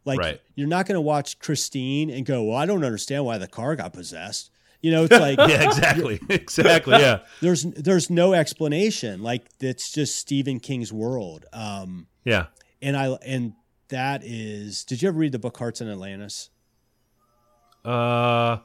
[0.06, 0.42] Like Right.
[0.56, 3.76] you're not going to watch Christine and go, "Well, I don't understand why the car
[3.76, 4.52] got possessed."
[4.82, 6.20] You know, it's like yeah, exactly.
[6.30, 6.94] exactly.
[7.00, 7.20] Yeah.
[7.42, 9.22] there's there's no explanation.
[9.24, 11.46] Like it's just Stephen King's world.
[11.54, 12.48] Um, Yeah.
[12.82, 13.54] and I and
[13.90, 14.84] that is.
[14.84, 16.50] Did you ever read the book Hearts in Atlantis?
[17.84, 18.58] Uh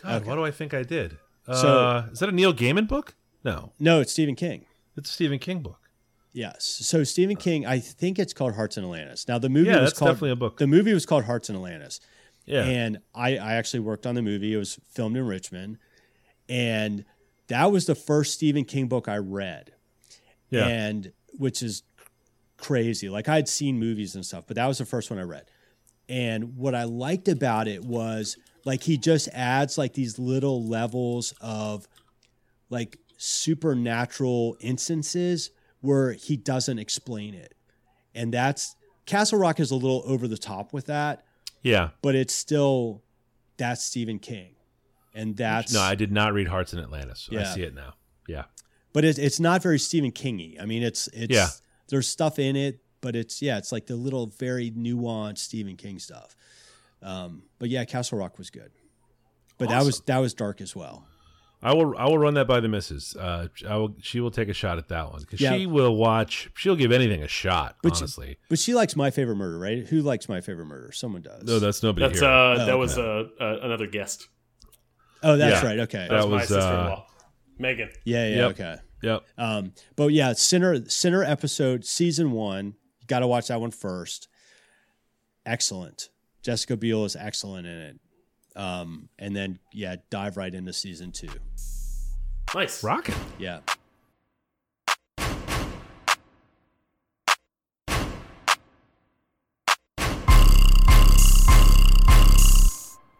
[0.00, 0.28] God, Okay.
[0.28, 1.18] what do I think I did?
[1.46, 3.14] Uh, So- is that a Neil Gaiman book?
[3.44, 4.66] No, No, it's Stephen King.
[4.96, 5.80] it's a Stephen King book.
[6.32, 6.64] Yes.
[6.64, 9.26] So Stephen King, I think it's called Hearts in Atlantis.
[9.26, 10.58] Now the movie Yeah, was called definitely a book.
[10.58, 12.00] the movie was called Hearts in Atlantis.
[12.48, 14.54] Yeah, And I, I actually worked on the movie.
[14.54, 15.78] It was filmed in Richmond.
[16.48, 17.04] And
[17.48, 19.72] that was the first Stephen King book I read.
[20.50, 21.82] yeah, And which is
[22.56, 23.08] crazy.
[23.08, 25.44] Like I had seen movies and stuff, but that was the first one I read.
[26.08, 31.34] And what I liked about it was like he just adds like these little levels
[31.40, 31.86] of
[32.70, 37.54] like supernatural instances where he doesn't explain it.
[38.14, 38.74] And that's
[39.06, 41.24] Castle Rock is a little over the top with that
[41.62, 41.90] yeah.
[42.02, 43.02] but it's still
[43.56, 44.54] that's Stephen King,
[45.14, 47.28] and that's No, I did not read Hearts in Atlantis.
[47.30, 47.54] I Yeah.
[47.54, 47.94] see it now.
[48.28, 48.44] Yeah,
[48.92, 50.60] but it's it's not very Stephen Kingy.
[50.60, 51.48] I mean, it's it's Yeah.
[51.88, 55.98] there's stuff in it, but it's yeah, it's like the little very nuanced Stephen King
[55.98, 56.36] stuff.
[57.02, 58.70] Um, but yeah, Castle Rock was good,
[59.56, 61.06] but that was that was dark as well.
[61.62, 61.96] I will.
[61.98, 63.16] I will run that by the missus.
[63.16, 63.96] Uh, I will.
[64.00, 65.56] She will take a shot at that one because Yeah.
[65.56, 66.50] she will watch.
[66.54, 67.76] She'll give anything a shot.
[67.82, 69.84] But she- honestly, But she likes my favorite murder, right?
[69.86, 70.92] Who likes my favorite murder?
[70.92, 71.42] Someone does.
[71.42, 72.28] no, that's nobody That's here.
[72.28, 73.30] uh, Oh, that was okay.
[73.40, 74.28] uh, uh, another guest.
[75.24, 75.68] oh, that's yeah.
[75.68, 75.78] right.
[75.80, 76.06] Okay.
[76.08, 77.06] That was, That my was, uh, sister-in-law,
[77.58, 77.90] Megan.
[78.04, 78.36] yeah, yeah.
[78.36, 78.50] Yep.
[78.52, 78.76] Okay.
[79.02, 79.24] yep.
[79.36, 82.74] Um, but yeah, Sinner Sinner episode season one.
[83.00, 84.28] You got to watch that one first.
[85.44, 86.08] Excellent.
[86.42, 88.00] Jessica Biel is excellent in it
[88.56, 91.28] um, and then yeah, dive right into season two.
[92.54, 93.14] Nice, rocking.
[93.38, 93.60] Yeah.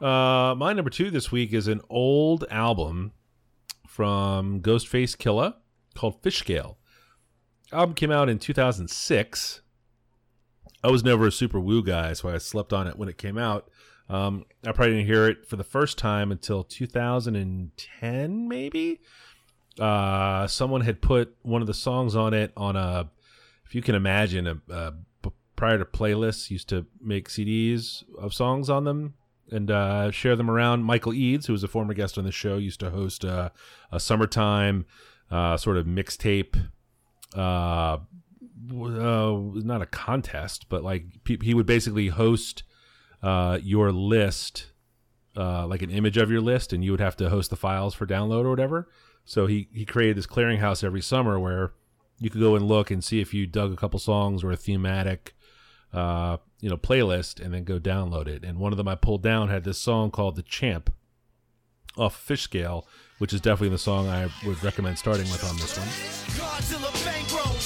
[0.00, 3.12] Uh, my number two this week is an old album
[3.86, 5.54] from Ghostface Killah
[5.96, 6.76] called Fishscale.
[7.72, 9.60] Album came out in 2006.
[10.84, 13.36] I was never a super Wu guy, so I slept on it when it came
[13.36, 13.68] out.
[14.08, 19.00] Um, I probably didn't hear it for the first time until 2010, maybe.
[19.78, 23.10] Uh, someone had put one of the songs on it on a,
[23.64, 24.92] if you can imagine, a,
[25.58, 29.14] prior to playlists used to make CDs of songs on them
[29.50, 30.84] and uh, share them around.
[30.84, 33.50] Michael Eads, who was a former guest on the show, used to host a,
[33.90, 34.86] a summertime
[35.32, 36.56] uh, sort of mixtape.
[37.34, 37.98] Uh,
[38.70, 41.04] uh, not a contest, but like
[41.40, 42.62] he would basically host
[43.22, 44.70] uh, your list,
[45.36, 47.94] uh, like an image of your list, and you would have to host the files
[47.94, 48.88] for download or whatever.
[49.24, 51.72] So he he created this clearinghouse every summer where
[52.18, 54.56] you could go and look and see if you dug a couple songs or a
[54.56, 55.34] thematic
[55.92, 58.44] uh, you know, playlist and then go download it.
[58.44, 60.92] And one of them I pulled down had this song called "The Champ"
[61.96, 62.84] off Fishscale,
[63.18, 65.88] which is definitely the song I would recommend starting with on this one.
[66.36, 67.58] Godzilla bankroll,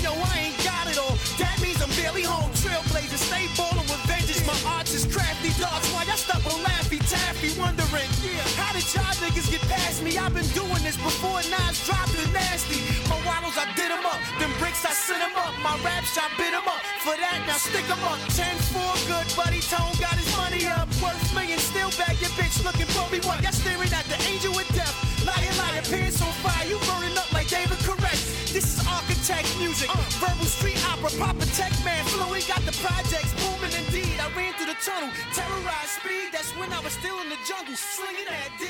[0.00, 1.16] Yo, I ain't got it all.
[1.38, 2.50] That means I'm barely home.
[2.52, 3.79] Trailblazer, stay.
[4.46, 5.50] My arts is crafty.
[5.60, 7.52] Dogs, why y'all stuck on Laffy Taffy?
[7.58, 10.16] Wondering, yeah, how did y'all niggas get past me?
[10.16, 12.80] I've been doing this before Nas dropped the nasty.
[13.08, 14.20] My waddles, I did them up.
[14.38, 15.52] Them bricks, I sent them up.
[15.62, 16.80] My raps, I bit them up.
[17.04, 18.18] For that, now stick them up.
[18.32, 19.60] 10-4, good buddy.
[19.60, 20.88] Tone got his money up.
[21.04, 23.20] Worth millions, still back your bitch looking for me.
[23.26, 23.42] What?
[23.42, 24.94] Y'all staring at the angel with death.
[25.26, 26.64] Liar, liar, pants on fire.
[26.64, 28.52] You burning up like David Koresh.
[28.52, 29.92] This is architect music.
[29.92, 31.10] Uh, verbal street opera.
[31.20, 32.04] Papa Tech Man.
[32.08, 33.89] Fluid got the projects booming indeed.
[34.30, 35.10] I ran through the tunnel.
[35.32, 36.32] Terrorized speed.
[36.32, 37.74] That's when I was still in the jungle.
[37.74, 38.66] Slinging that D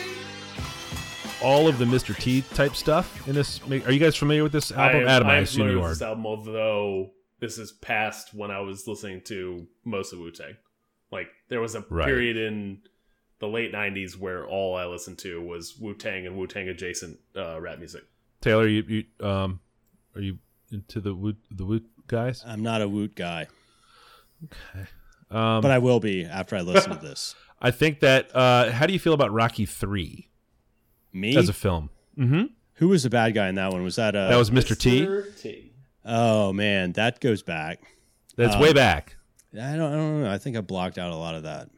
[1.43, 2.17] all of the Mr.
[2.19, 3.61] T type stuff in this.
[3.63, 5.01] Are you guys familiar with this album?
[5.01, 5.91] I am, Adam, I, I assume you are.
[5.91, 10.57] This album, although this is past when I was listening to most of Wu Tang.
[11.11, 12.07] Like there was a right.
[12.07, 12.83] period in
[13.39, 17.19] the late '90s where all I listened to was Wu Tang and Wu Tang adjacent
[17.37, 18.05] uh, rap music.
[18.41, 19.61] Taylor, you, you um,
[20.15, 20.39] are you
[20.71, 22.45] into the Wu the Wu guys?
[22.47, 23.49] I'm not a Woot guy.
[24.45, 24.89] Okay,
[25.31, 27.35] um, but I will be after I listen to this.
[27.61, 28.35] I think that.
[28.35, 30.29] Uh, how do you feel about Rocky Three?
[31.13, 31.91] Me as a film.
[32.19, 32.45] Mm-hmm.
[32.75, 33.83] Who was the bad guy in that one?
[33.83, 34.79] Was that uh, that was Mr.
[34.79, 35.07] T?
[35.41, 35.73] T?
[36.05, 37.81] Oh man, that goes back.
[38.37, 39.17] That's um, way back.
[39.55, 40.31] I don't, I don't know.
[40.31, 41.69] I think I blocked out a lot of that.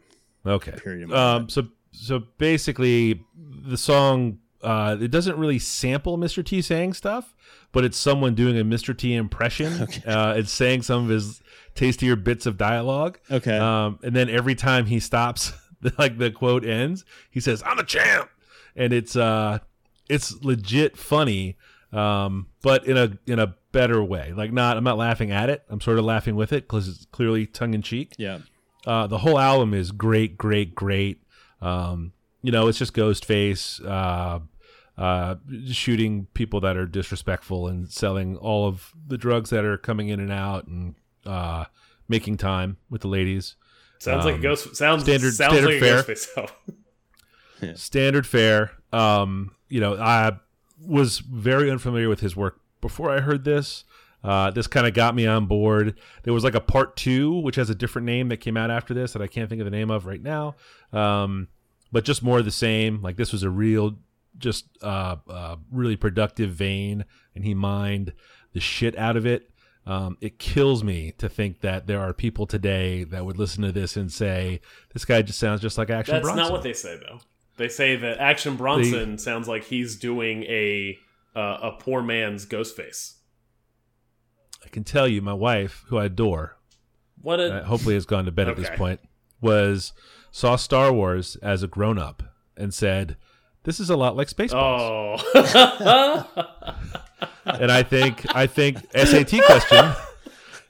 [0.47, 0.73] Okay.
[0.73, 1.13] Period.
[1.13, 1.49] Um.
[1.49, 6.45] So so basically, the song uh, it doesn't really sample Mr.
[6.45, 7.35] T saying stuff,
[7.73, 8.97] but it's someone doing a Mr.
[8.97, 9.73] T impression.
[9.83, 10.03] Okay.
[10.07, 11.43] Uh, it's saying some of his
[11.75, 13.19] tastier bits of dialogue.
[13.31, 13.59] Okay.
[13.59, 15.53] Um, and then every time he stops,
[15.99, 18.31] like the quote ends, he says, "I'm a champ,"
[18.77, 19.59] and it's uh,
[20.09, 21.57] it's legit funny,
[21.93, 24.33] um, but in a in a better way.
[24.37, 25.65] Like not, I'm not laughing at it.
[25.69, 28.15] I'm sort of laughing with it because it's clearly tongue in cheek.
[28.19, 28.39] Yeah.
[28.87, 31.23] Uh, the whole album is great, great, great.
[31.61, 32.13] Um,
[32.43, 34.41] you know, it's just Ghostface uh,
[35.01, 35.37] uh,
[35.71, 40.21] shooting people that are disrespectful and selling all of the drugs that are coming in
[40.21, 40.95] and out and
[41.27, 41.65] uh,
[42.09, 43.57] making time with the ladies.
[43.99, 44.77] Sounds um, like a ghost.
[44.77, 45.33] Sounds standard.
[45.33, 46.03] Sounds standard like fare.
[46.03, 46.51] Ghostface.
[47.77, 48.73] Standard fare.
[48.93, 50.33] Um, you know, I
[50.85, 53.85] was very unfamiliar with his work before I heard this.
[54.25, 55.99] Uh, this kind of got me on board.
[56.23, 58.95] There was like a part two, which has a different name that came out after
[58.95, 60.57] this that I can't think of the name of right now.
[60.93, 61.49] Um,
[61.91, 63.03] but just more of the same.
[63.03, 63.97] Like this was a real,
[64.39, 67.05] just uh, uh, really productive vein,
[67.35, 68.13] and he mined
[68.53, 69.51] the shit out of it.
[69.85, 73.73] Um, it kills me to think that there are people today that would listen to
[73.73, 74.61] this and say,
[74.93, 76.37] "This guy just sounds just like Action Bronson.
[76.37, 77.21] That's Bronson." not what they say, though.
[77.57, 80.99] They say that Action Bronson they, sounds like he's doing a
[81.35, 83.15] uh, a poor man's Ghostface.
[84.65, 86.57] I can tell you, my wife, who I adore,
[87.21, 88.63] what a, uh, hopefully has gone to bed okay.
[88.63, 89.01] at this point,
[89.41, 89.93] was
[90.31, 92.23] saw Star Wars as a grown up
[92.57, 93.17] and said,
[93.65, 96.27] "This is a lot like Spaceballs." Oh.
[97.45, 99.93] and I think I think SAT question,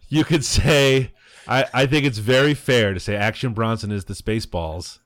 [0.09, 1.13] you could say,
[1.47, 4.99] I, I think it's very fair to say Action Bronson is the Spaceballs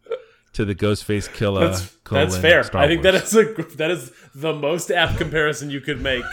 [0.52, 1.70] to the Ghostface Killah.
[1.70, 2.62] That's, that's fair.
[2.62, 3.30] Star I think Wars.
[3.30, 6.24] that is a that is the most apt comparison you could make.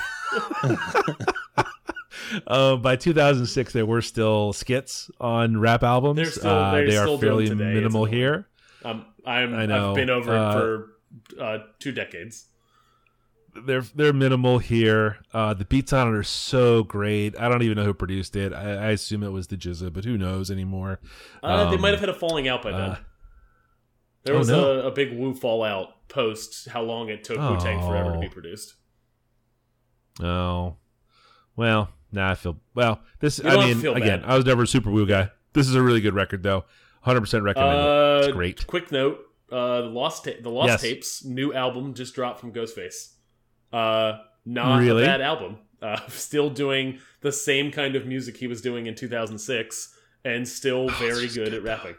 [2.47, 6.15] uh, by 2006, there were still skits on rap albums.
[6.15, 8.47] They're still, uh, they're uh, they are fairly minimal here.
[8.83, 9.89] Um, I'm, I know.
[9.89, 10.92] I've been over uh, it for
[11.39, 12.47] uh, two decades.
[13.55, 15.19] They're they're minimal here.
[15.31, 17.37] Uh, the beats on it are so great.
[17.39, 18.51] I don't even know who produced it.
[18.51, 20.99] I, I assume it was the GZA, but who knows anymore?
[21.43, 22.97] Um, they might have had a falling out by then.
[24.23, 24.79] There oh, was no.
[24.79, 27.53] a, a, big Wu Fallout post how long it took oh.
[27.53, 28.75] Wu Tang forever to be produced.
[30.21, 30.77] Oh,
[31.55, 33.01] well, now nah, I feel well.
[33.19, 35.29] This, I mean, again, I was never a super Wu guy.
[35.53, 36.65] This is a really good record, though.
[37.01, 37.85] hundred percent recommend it.
[37.85, 38.65] Uh, It's great.
[38.65, 39.19] Quick note:
[39.53, 40.81] uh, the lost ta- the lost Yes.
[40.81, 43.13] tapes new album just dropped from Ghostface.
[43.71, 45.03] Uh, not Really?
[45.03, 45.57] a bad album.
[45.81, 49.95] Uh, still doing the same kind of music he was doing in 2006,
[50.25, 51.95] and still Oh, very good at rapping.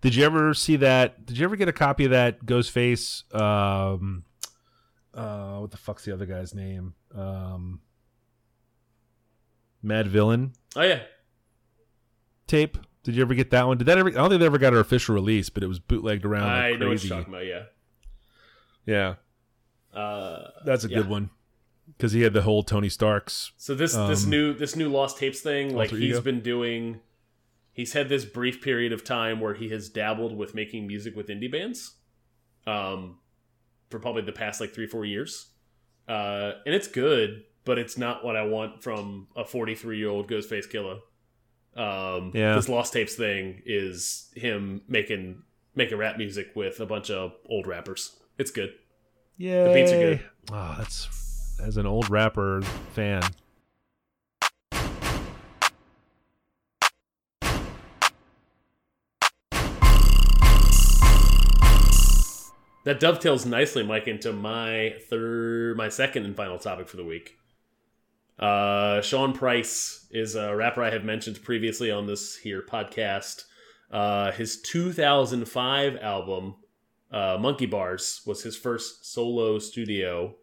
[0.00, 1.26] Did you ever see that?
[1.26, 3.32] Did you ever get a copy of that Ghostface?
[3.34, 4.24] Um,
[5.12, 6.94] uh, what the fuck's the other guy's name?
[7.14, 7.80] Um,
[9.82, 11.00] Mad Villain Oh yeah,
[12.46, 12.78] tape.
[13.02, 13.78] Did you ever get that one?
[13.78, 14.08] Did that ever?
[14.10, 16.64] I don't think they ever got an official release, but it was bootlegged around like
[16.64, 17.46] I know what you're talking about.
[17.46, 17.62] Yeah,
[18.86, 19.14] Yeah,
[19.98, 20.98] uh, that's a Yeah.
[20.98, 21.30] good one
[21.86, 23.52] because he had the whole Tony Stark's.
[23.56, 26.20] So this this Um, new this new lost tapes thing, like he's Ego?
[26.20, 27.00] been doing,
[27.72, 31.28] he's had this brief period of time where he has dabbled with making music with
[31.28, 31.96] indie bands,
[32.66, 33.18] um,
[33.88, 35.52] for probably the past like three four years,
[36.06, 40.08] uh, and it's good, but it's not what I want from a forty three year
[40.10, 41.00] old Ghostface Killah.
[41.76, 42.54] Um, Yeah.
[42.56, 45.42] this lost tapes thing is him making
[45.74, 48.16] making rap music with a bunch of old rappers.
[48.38, 48.74] It's good.
[49.36, 50.20] Yeah, The beats are good.
[50.52, 51.08] Oh, that's
[51.62, 52.60] as an old rapper
[52.92, 53.22] fan.
[62.84, 67.36] That dovetails nicely, Mike, into my third, my second and final topic for the week.
[68.40, 73.44] Uh, Sean Price is a rapper I have mentioned previously on this here podcast.
[73.90, 76.54] Uh, his 2005 album,
[77.12, 80.34] uh, Monkey Bars, was his first solo studio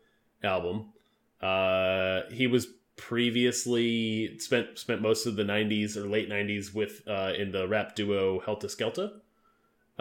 [0.43, 0.93] album.
[1.41, 2.67] Uh, he was
[2.97, 7.95] previously spent spent most of the 90s or late 90s with uh, in the rap
[7.95, 9.11] duo Heltah Skeltah.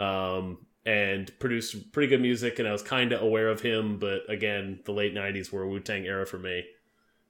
[0.03, 4.21] Um, and produced pretty good music, and I was kind of aware of him, but
[4.29, 6.63] again, the late '90s were a Wu Tang era for me.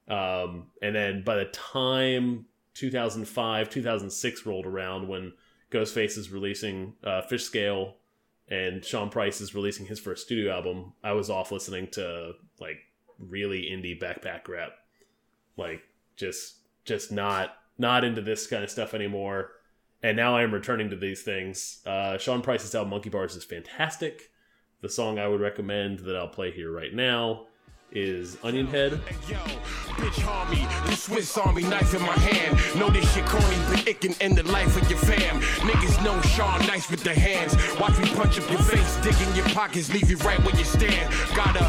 [0.08, 5.32] Um, and then by the time 2005, 2006 rolled around, when
[5.70, 7.94] Ghostface is releasing uh, Fishscale
[8.48, 12.78] and Sean Price is releasing his first studio album, I was off listening to like
[13.18, 14.72] really indie backpack rap,
[15.56, 15.82] like
[16.16, 19.52] just just not not into this kind of stuff anymore
[20.02, 21.80] and now I am returning to these things.
[21.84, 24.30] Uh, Sean Price's album Monkey Bars is fantastic.
[24.80, 27.46] The song I would recommend that I'll play here right now
[27.92, 28.92] is Onion Head.
[29.28, 29.36] Yo,
[29.96, 32.78] bitch harm me, the Swiss Army knife in my hand.
[32.78, 35.40] Know this shit corny, but it can end the life of your fam.
[35.40, 37.56] Niggas know Sean nice with the hands.
[37.80, 40.64] Watch me punch up your face, dig in your pockets, leave you right where you
[40.64, 41.12] stand.
[41.34, 41.64] Got a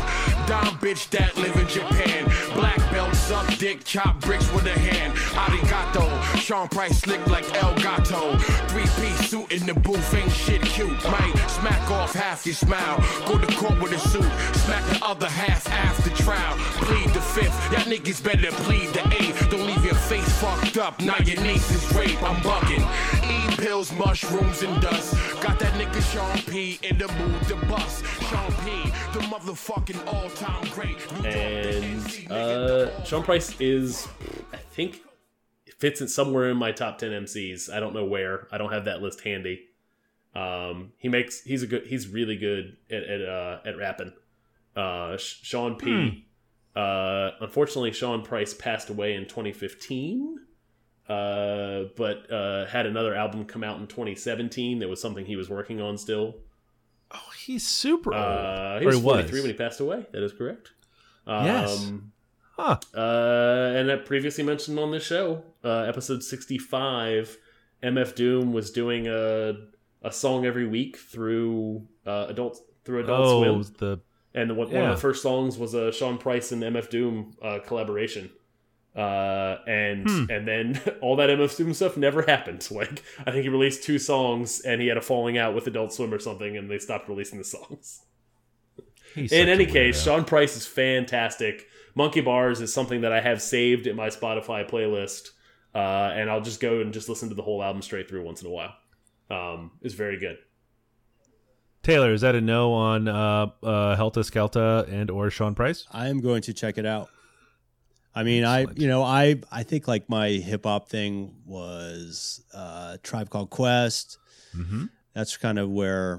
[0.49, 2.25] dime bitch that live in Japan.
[2.55, 5.13] Black belt, suck dick, chop bricks with a hand.
[5.37, 8.35] Arigato, Sean Price slick like El Gato.
[8.69, 10.89] Three piece suit in the booth, ain't shit cute.
[11.05, 12.97] Might smack off half your smile.
[13.27, 14.31] Go to court with a suit,
[14.65, 16.55] smack the other half after trial.
[16.81, 19.51] Plead the fifth, y'all niggas better plead the eighth.
[19.51, 19.78] Don't leave
[20.09, 22.21] face fucked up, now your niece is rape.
[22.23, 22.81] I'm bugging.
[23.29, 25.13] E pills, mushrooms, and dust.
[25.39, 28.03] Got that nigga Sean P in the mood to bust.
[28.23, 30.97] Sean P, the motherfucking all time great.
[31.21, 31.35] New York,
[32.27, 34.07] And uh, Sean Price is,
[34.51, 35.01] I think,
[35.77, 37.71] fits it somewhere in my top 10 MCs.
[37.71, 38.47] I don't know where.
[38.51, 39.67] I don't have that list handy.
[40.33, 44.13] Um, he makes he's a good he's really good at at, uh, at rapping.
[44.75, 46.25] Uh, Sean P.
[46.75, 50.39] Uh, unfortunately, Sean Price passed away in 2015.
[51.07, 54.79] Uh, but uh, had another album come out in 2017.
[54.79, 56.35] That was something he was working on still.
[57.11, 58.23] Oh, he's super old.
[58.23, 59.41] Uh, he Or was he 43 was.
[59.41, 60.05] when he passed away.
[60.11, 60.71] That is correct.
[61.25, 61.91] Um, Yes.
[62.55, 62.77] Huh.
[62.95, 67.37] Uh, and I previously mentioned on this show, uh, episode 65,
[67.81, 69.55] MF Doom was doing a
[70.01, 73.99] a song every week through uh, adult through Adult Oh, Swim, the
[74.33, 77.33] and the, one, one of the first songs was a Sean Price and MF Doom
[77.41, 78.29] uh, collaboration.
[78.95, 80.25] Uh, and Hmm.
[80.29, 82.67] and then all that MF Doom stuff never happened.
[82.71, 85.93] Like I think he released two songs, and he had a falling out with Adult
[85.93, 88.01] Swim or something, and they stopped releasing the songs.
[89.15, 90.01] he's In any case.
[90.03, 91.67] Sean Price is fantastic.
[91.95, 95.29] Monkey Bars is something that I have saved in my Spotify playlist,
[95.75, 98.41] uh, and I'll just go and just listen to the whole album straight through once
[98.41, 98.73] in a while.
[99.29, 100.37] Um, it's very good.
[101.89, 105.87] Taylor, is that a no on uh, uh, Heltah Skeltah and or Sean Price?
[105.91, 107.09] I am going to check it out.
[108.13, 112.97] I mean, I you know I I think like my hip hop thing was uh,
[113.01, 114.19] Tribe Called Quest.
[114.55, 114.85] Mm-hmm.
[115.15, 116.15] That's kind of where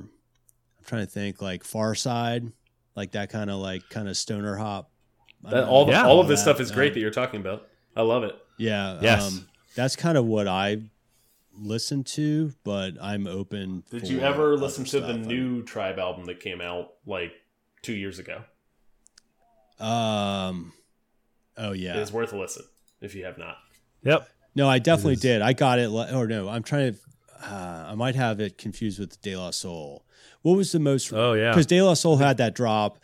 [0.78, 2.52] I'm trying to think like Pharcyde,
[2.96, 4.90] like that kind of like kind of stoner hop.
[5.44, 6.04] That, don't know, all the, Yeah.
[6.04, 7.68] all of this that, stuff is great uh, that you're talking about.
[7.94, 8.36] I love it.
[8.58, 8.98] Yeah.
[9.00, 9.26] Yes.
[9.28, 10.78] Um, that's kind of what I
[11.56, 13.84] listen to, but I'm open.
[13.90, 15.26] Did for you ever listen to the stuff.
[15.26, 17.32] new Tribe album that came out like
[17.82, 18.42] two years ago?
[19.78, 20.72] Um.
[21.56, 21.96] Oh yeah.
[21.96, 22.64] It is worth a listen
[23.00, 23.56] if you have not.
[24.02, 24.28] Yep.
[24.54, 25.42] No, I definitely did.
[25.42, 25.90] I got it.
[25.90, 27.00] Or no, I'm trying to.
[27.42, 30.04] uh, I might have it confused with De La Soul.
[30.42, 31.12] What was the most?
[31.12, 31.50] Oh, yeah.
[31.50, 32.98] because De La Soul had that drop,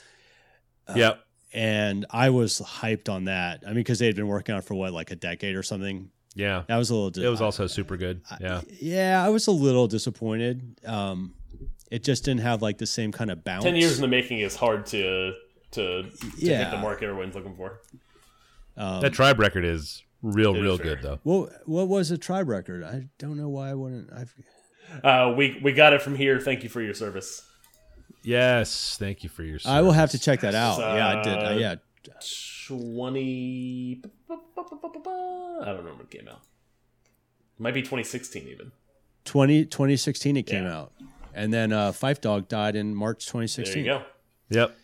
[0.95, 1.21] yep.
[1.53, 3.63] and I was hyped on that.
[3.65, 5.63] I mean, because they had been working on it for what, like a decade or
[5.63, 6.11] something.
[6.37, 6.63] Yeah.
[6.69, 7.25] That was a little.
[7.25, 8.21] It was also super good.
[8.41, 8.61] Yeah.
[8.81, 10.79] Yeah, I was a little disappointed.
[10.87, 11.35] Um,
[11.91, 13.65] it just didn't have like the same kind of bounce.
[13.65, 15.33] Ten years in the making is hard to
[15.73, 16.59] to, to Yeah.
[16.65, 17.81] hit the mark everyone's looking for.
[18.77, 21.19] Um, That tribe record is real, It is real very- good though.
[21.23, 22.85] what what was a tribe record?
[22.85, 24.13] I don't know why I wouldn't.
[24.13, 24.35] I've
[25.03, 26.39] Uh, we we got it from here.
[26.39, 27.43] Thank you for your service.
[28.23, 28.97] Yes.
[28.99, 29.59] Thank you for your.
[29.65, 30.79] I will have to check that out.
[30.81, 31.33] yeah, I did.
[31.39, 31.75] Uh, Uh, yeah,
[32.67, 34.03] Twenty.
[34.31, 34.35] I
[35.65, 36.41] don't know when it came out.
[37.59, 38.73] Might be 2016 even.
[39.25, 40.77] 20, 2016 it came Yeah.
[40.79, 40.93] out,
[41.35, 43.85] and then uh, Phife Dawg died in March twenty sixteen.
[43.85, 44.55] There 2016.
[44.55, 44.69] you go.
[44.69, 44.79] Yep.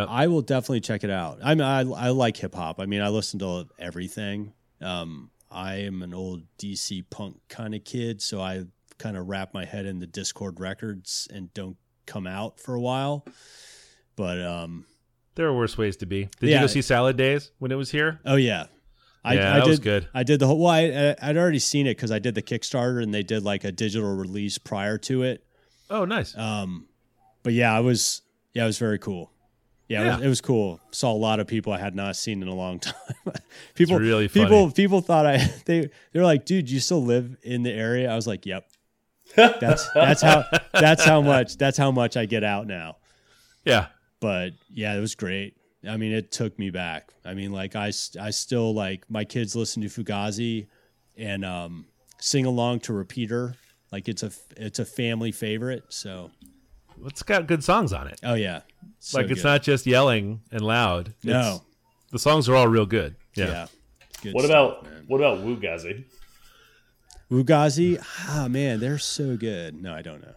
[0.00, 0.08] Yep.
[0.10, 1.38] I will definitely check it out.
[1.44, 2.80] I mean, I, I like hip hop.
[2.80, 4.54] I mean, I listen to everything.
[4.80, 8.64] Um, I am an old DC punk kind of kid, so I
[8.98, 12.80] kind of wrap my head in the Dischord records and don't come out for a
[12.80, 13.26] while.
[14.16, 14.86] But um,
[15.36, 16.28] There are worse ways to be.
[16.40, 18.20] Did you go see Salad Days when it was here?
[18.24, 18.66] oh yeah,
[19.24, 20.08] I, Yeah, I that did, was good.
[20.14, 20.58] I did the whole.
[20.60, 20.80] Well, I,
[21.20, 23.72] I- I'd already seen it because I did the Kickstarter and they did like a
[23.72, 25.44] digital release prior to it.
[25.90, 26.36] Oh, nice.
[26.36, 26.86] Um,
[27.42, 28.22] but yeah, I was
[28.52, 29.30] yeah, it was very cool.
[29.88, 30.80] Yeah, It, was, it was cool.
[30.92, 32.94] Saw a lot of people I had not seen in a long time.
[33.74, 34.72] people really people funny.
[34.72, 38.10] people thought I they they were like, dude, you still live in the area?
[38.10, 38.66] I was like, yep.
[39.36, 42.98] That's that's how that's how much that's how much I get out now.
[43.64, 43.86] yeah.
[44.20, 45.56] But yeah, it was great.
[45.88, 47.12] I mean, it took me back.
[47.24, 50.66] I mean, like I, I still like my kids listen to Fugazi
[51.16, 51.86] and um,
[52.18, 53.54] sing along to Repeater.
[53.92, 55.84] Like it's a it's a family favorite.
[55.90, 56.30] So
[57.04, 58.18] It's got good songs on it.
[58.24, 58.60] oh yeah,
[58.98, 59.48] So like it's good.
[59.48, 61.08] not just yelling and loud.
[61.22, 61.62] It's- no.
[62.12, 63.16] the songs are all real good.
[63.34, 63.46] Yeah.
[63.46, 63.66] Yeah.
[64.22, 64.50] Good What stuff,
[64.80, 65.04] about man.
[65.06, 66.04] what about Wugazi?
[67.30, 68.02] Wugazi?
[68.28, 69.80] Ah, man, they're so good.
[69.80, 70.34] No, I don't know.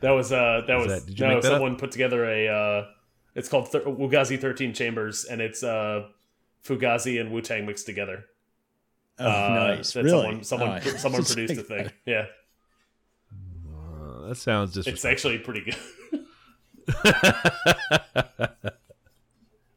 [0.00, 1.56] That was uh that was that- did you no make that up?
[1.56, 2.84] someone put together a uh
[3.34, 6.08] it's called Thir- Wugazi 13 Chambers and it's uh
[6.64, 8.24] Fugazi and Wu Tang mixed together.
[9.18, 9.92] Oh, Uh, nice.
[9.92, 10.22] that Really?
[10.22, 11.90] Someone someone, Oh, I- someone produced like- a thing.
[12.06, 12.26] Yeah,
[13.70, 15.76] Uh, that sounds it's actually pretty good.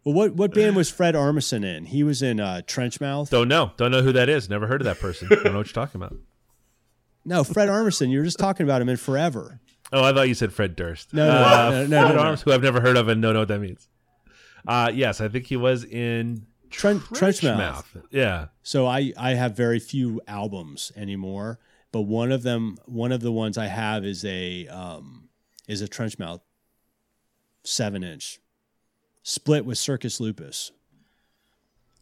[0.03, 1.85] Well, what what band was Fred Armisen in?
[1.85, 3.31] He was in uh, Trenchmouth.
[3.31, 3.71] Don't know.
[3.75, 4.47] Don't know who that is.
[4.47, 5.27] Never heard of that person.
[5.27, 6.15] Don't know what you're talking about.
[7.25, 8.11] No, Fred Armisen.
[8.11, 9.59] You were just talking about him in Forever.
[9.93, 11.13] Oh, I thought you said Fred Durst.
[11.13, 12.21] No, no, Uh, no, no, no, Fred no.
[12.21, 13.87] Arms, who I've never heard of and don't know what that means.
[14.67, 17.85] Uh, yes, I think he was in Tren- Trenchmouth.
[18.09, 18.47] Yeah.
[18.63, 21.59] So I I have very few albums anymore,
[21.91, 25.29] but one of them, one of the ones I have is a um,
[25.67, 26.41] is a Trenchmouth
[27.63, 28.39] seven inch,
[29.23, 30.71] split with Circus Lupus.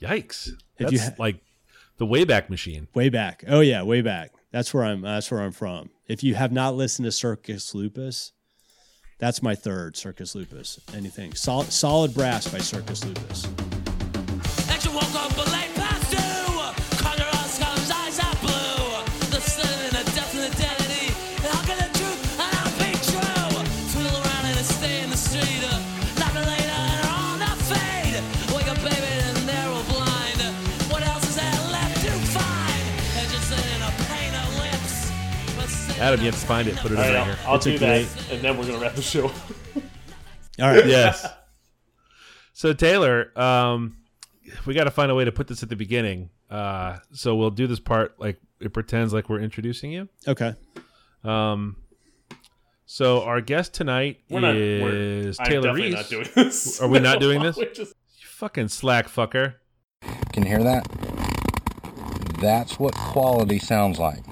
[0.01, 0.47] Yikes.
[0.47, 1.41] If That's you ha- like
[1.97, 2.87] the Wayback Machine.
[2.93, 3.43] Way back.
[3.47, 4.31] Oh yeah, way back.
[4.53, 5.01] That's where I'm.
[5.01, 5.89] That's where I'm from.
[6.07, 8.33] If you have not listened to Circus Lupus,
[9.17, 10.79] that's my third Circus Lupus.
[10.93, 13.47] Anything solid, solid brass by Circus Lupus.
[36.03, 36.75] Adam, you have to find it.
[36.75, 37.37] Put it All over right, here.
[37.43, 39.27] I'll, I'll It's do that, and then we're gonna wrap the show.
[39.27, 39.31] All
[40.59, 40.85] right.
[40.85, 41.25] yes.
[42.51, 43.95] So Taylor, um,
[44.65, 46.29] we got to find a way to put this at the beginning.
[46.49, 50.09] Uh, so we'll do this part like it pretends like we're introducing you.
[50.27, 50.53] Okay.
[51.23, 51.77] Um,
[52.85, 54.55] so our guest tonight We're not.
[54.55, 55.95] We're, is I'm Taylor Reese.
[55.95, 56.81] not doing this.
[56.81, 57.55] Are we not doing this?
[57.55, 59.55] We're just- You fucking slack fucker.
[60.33, 60.85] Can you hear that?
[62.41, 64.23] That's what quality sounds like.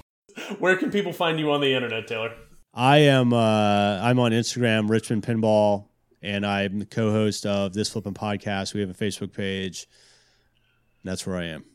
[0.60, 2.34] Where can people find you on the internet, Taylor?
[2.74, 3.34] I am.
[3.34, 5.88] Uh, I'm on Instagram, Richmond Pinball,
[6.22, 8.74] and I'm the co-host of this flipping podcast.
[8.74, 9.88] We have a Facebook page.
[11.04, 11.66] That's where I am.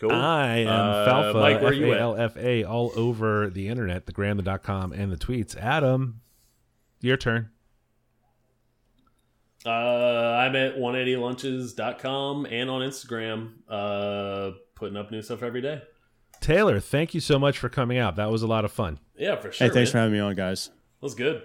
[0.00, 0.10] Cool.
[0.10, 1.98] I am Uh, Falfa, Mike, where are you at?
[1.98, 5.56] F-A-L-F-A, all over the internet, thegram.com, and the tweets.
[5.56, 6.20] Adam,
[7.00, 7.50] your turn.
[9.64, 15.80] Uh, I'm at 180lunches.com and on Instagram, uh, putting up new stuff every day.
[16.44, 18.16] Taylor, thank you so much for coming out.
[18.16, 18.98] That was a lot of fun.
[19.16, 19.66] Yeah, for sure.
[19.66, 19.92] Hey, thanks man.
[19.92, 20.66] for having me on, guys.
[20.66, 21.42] That was good.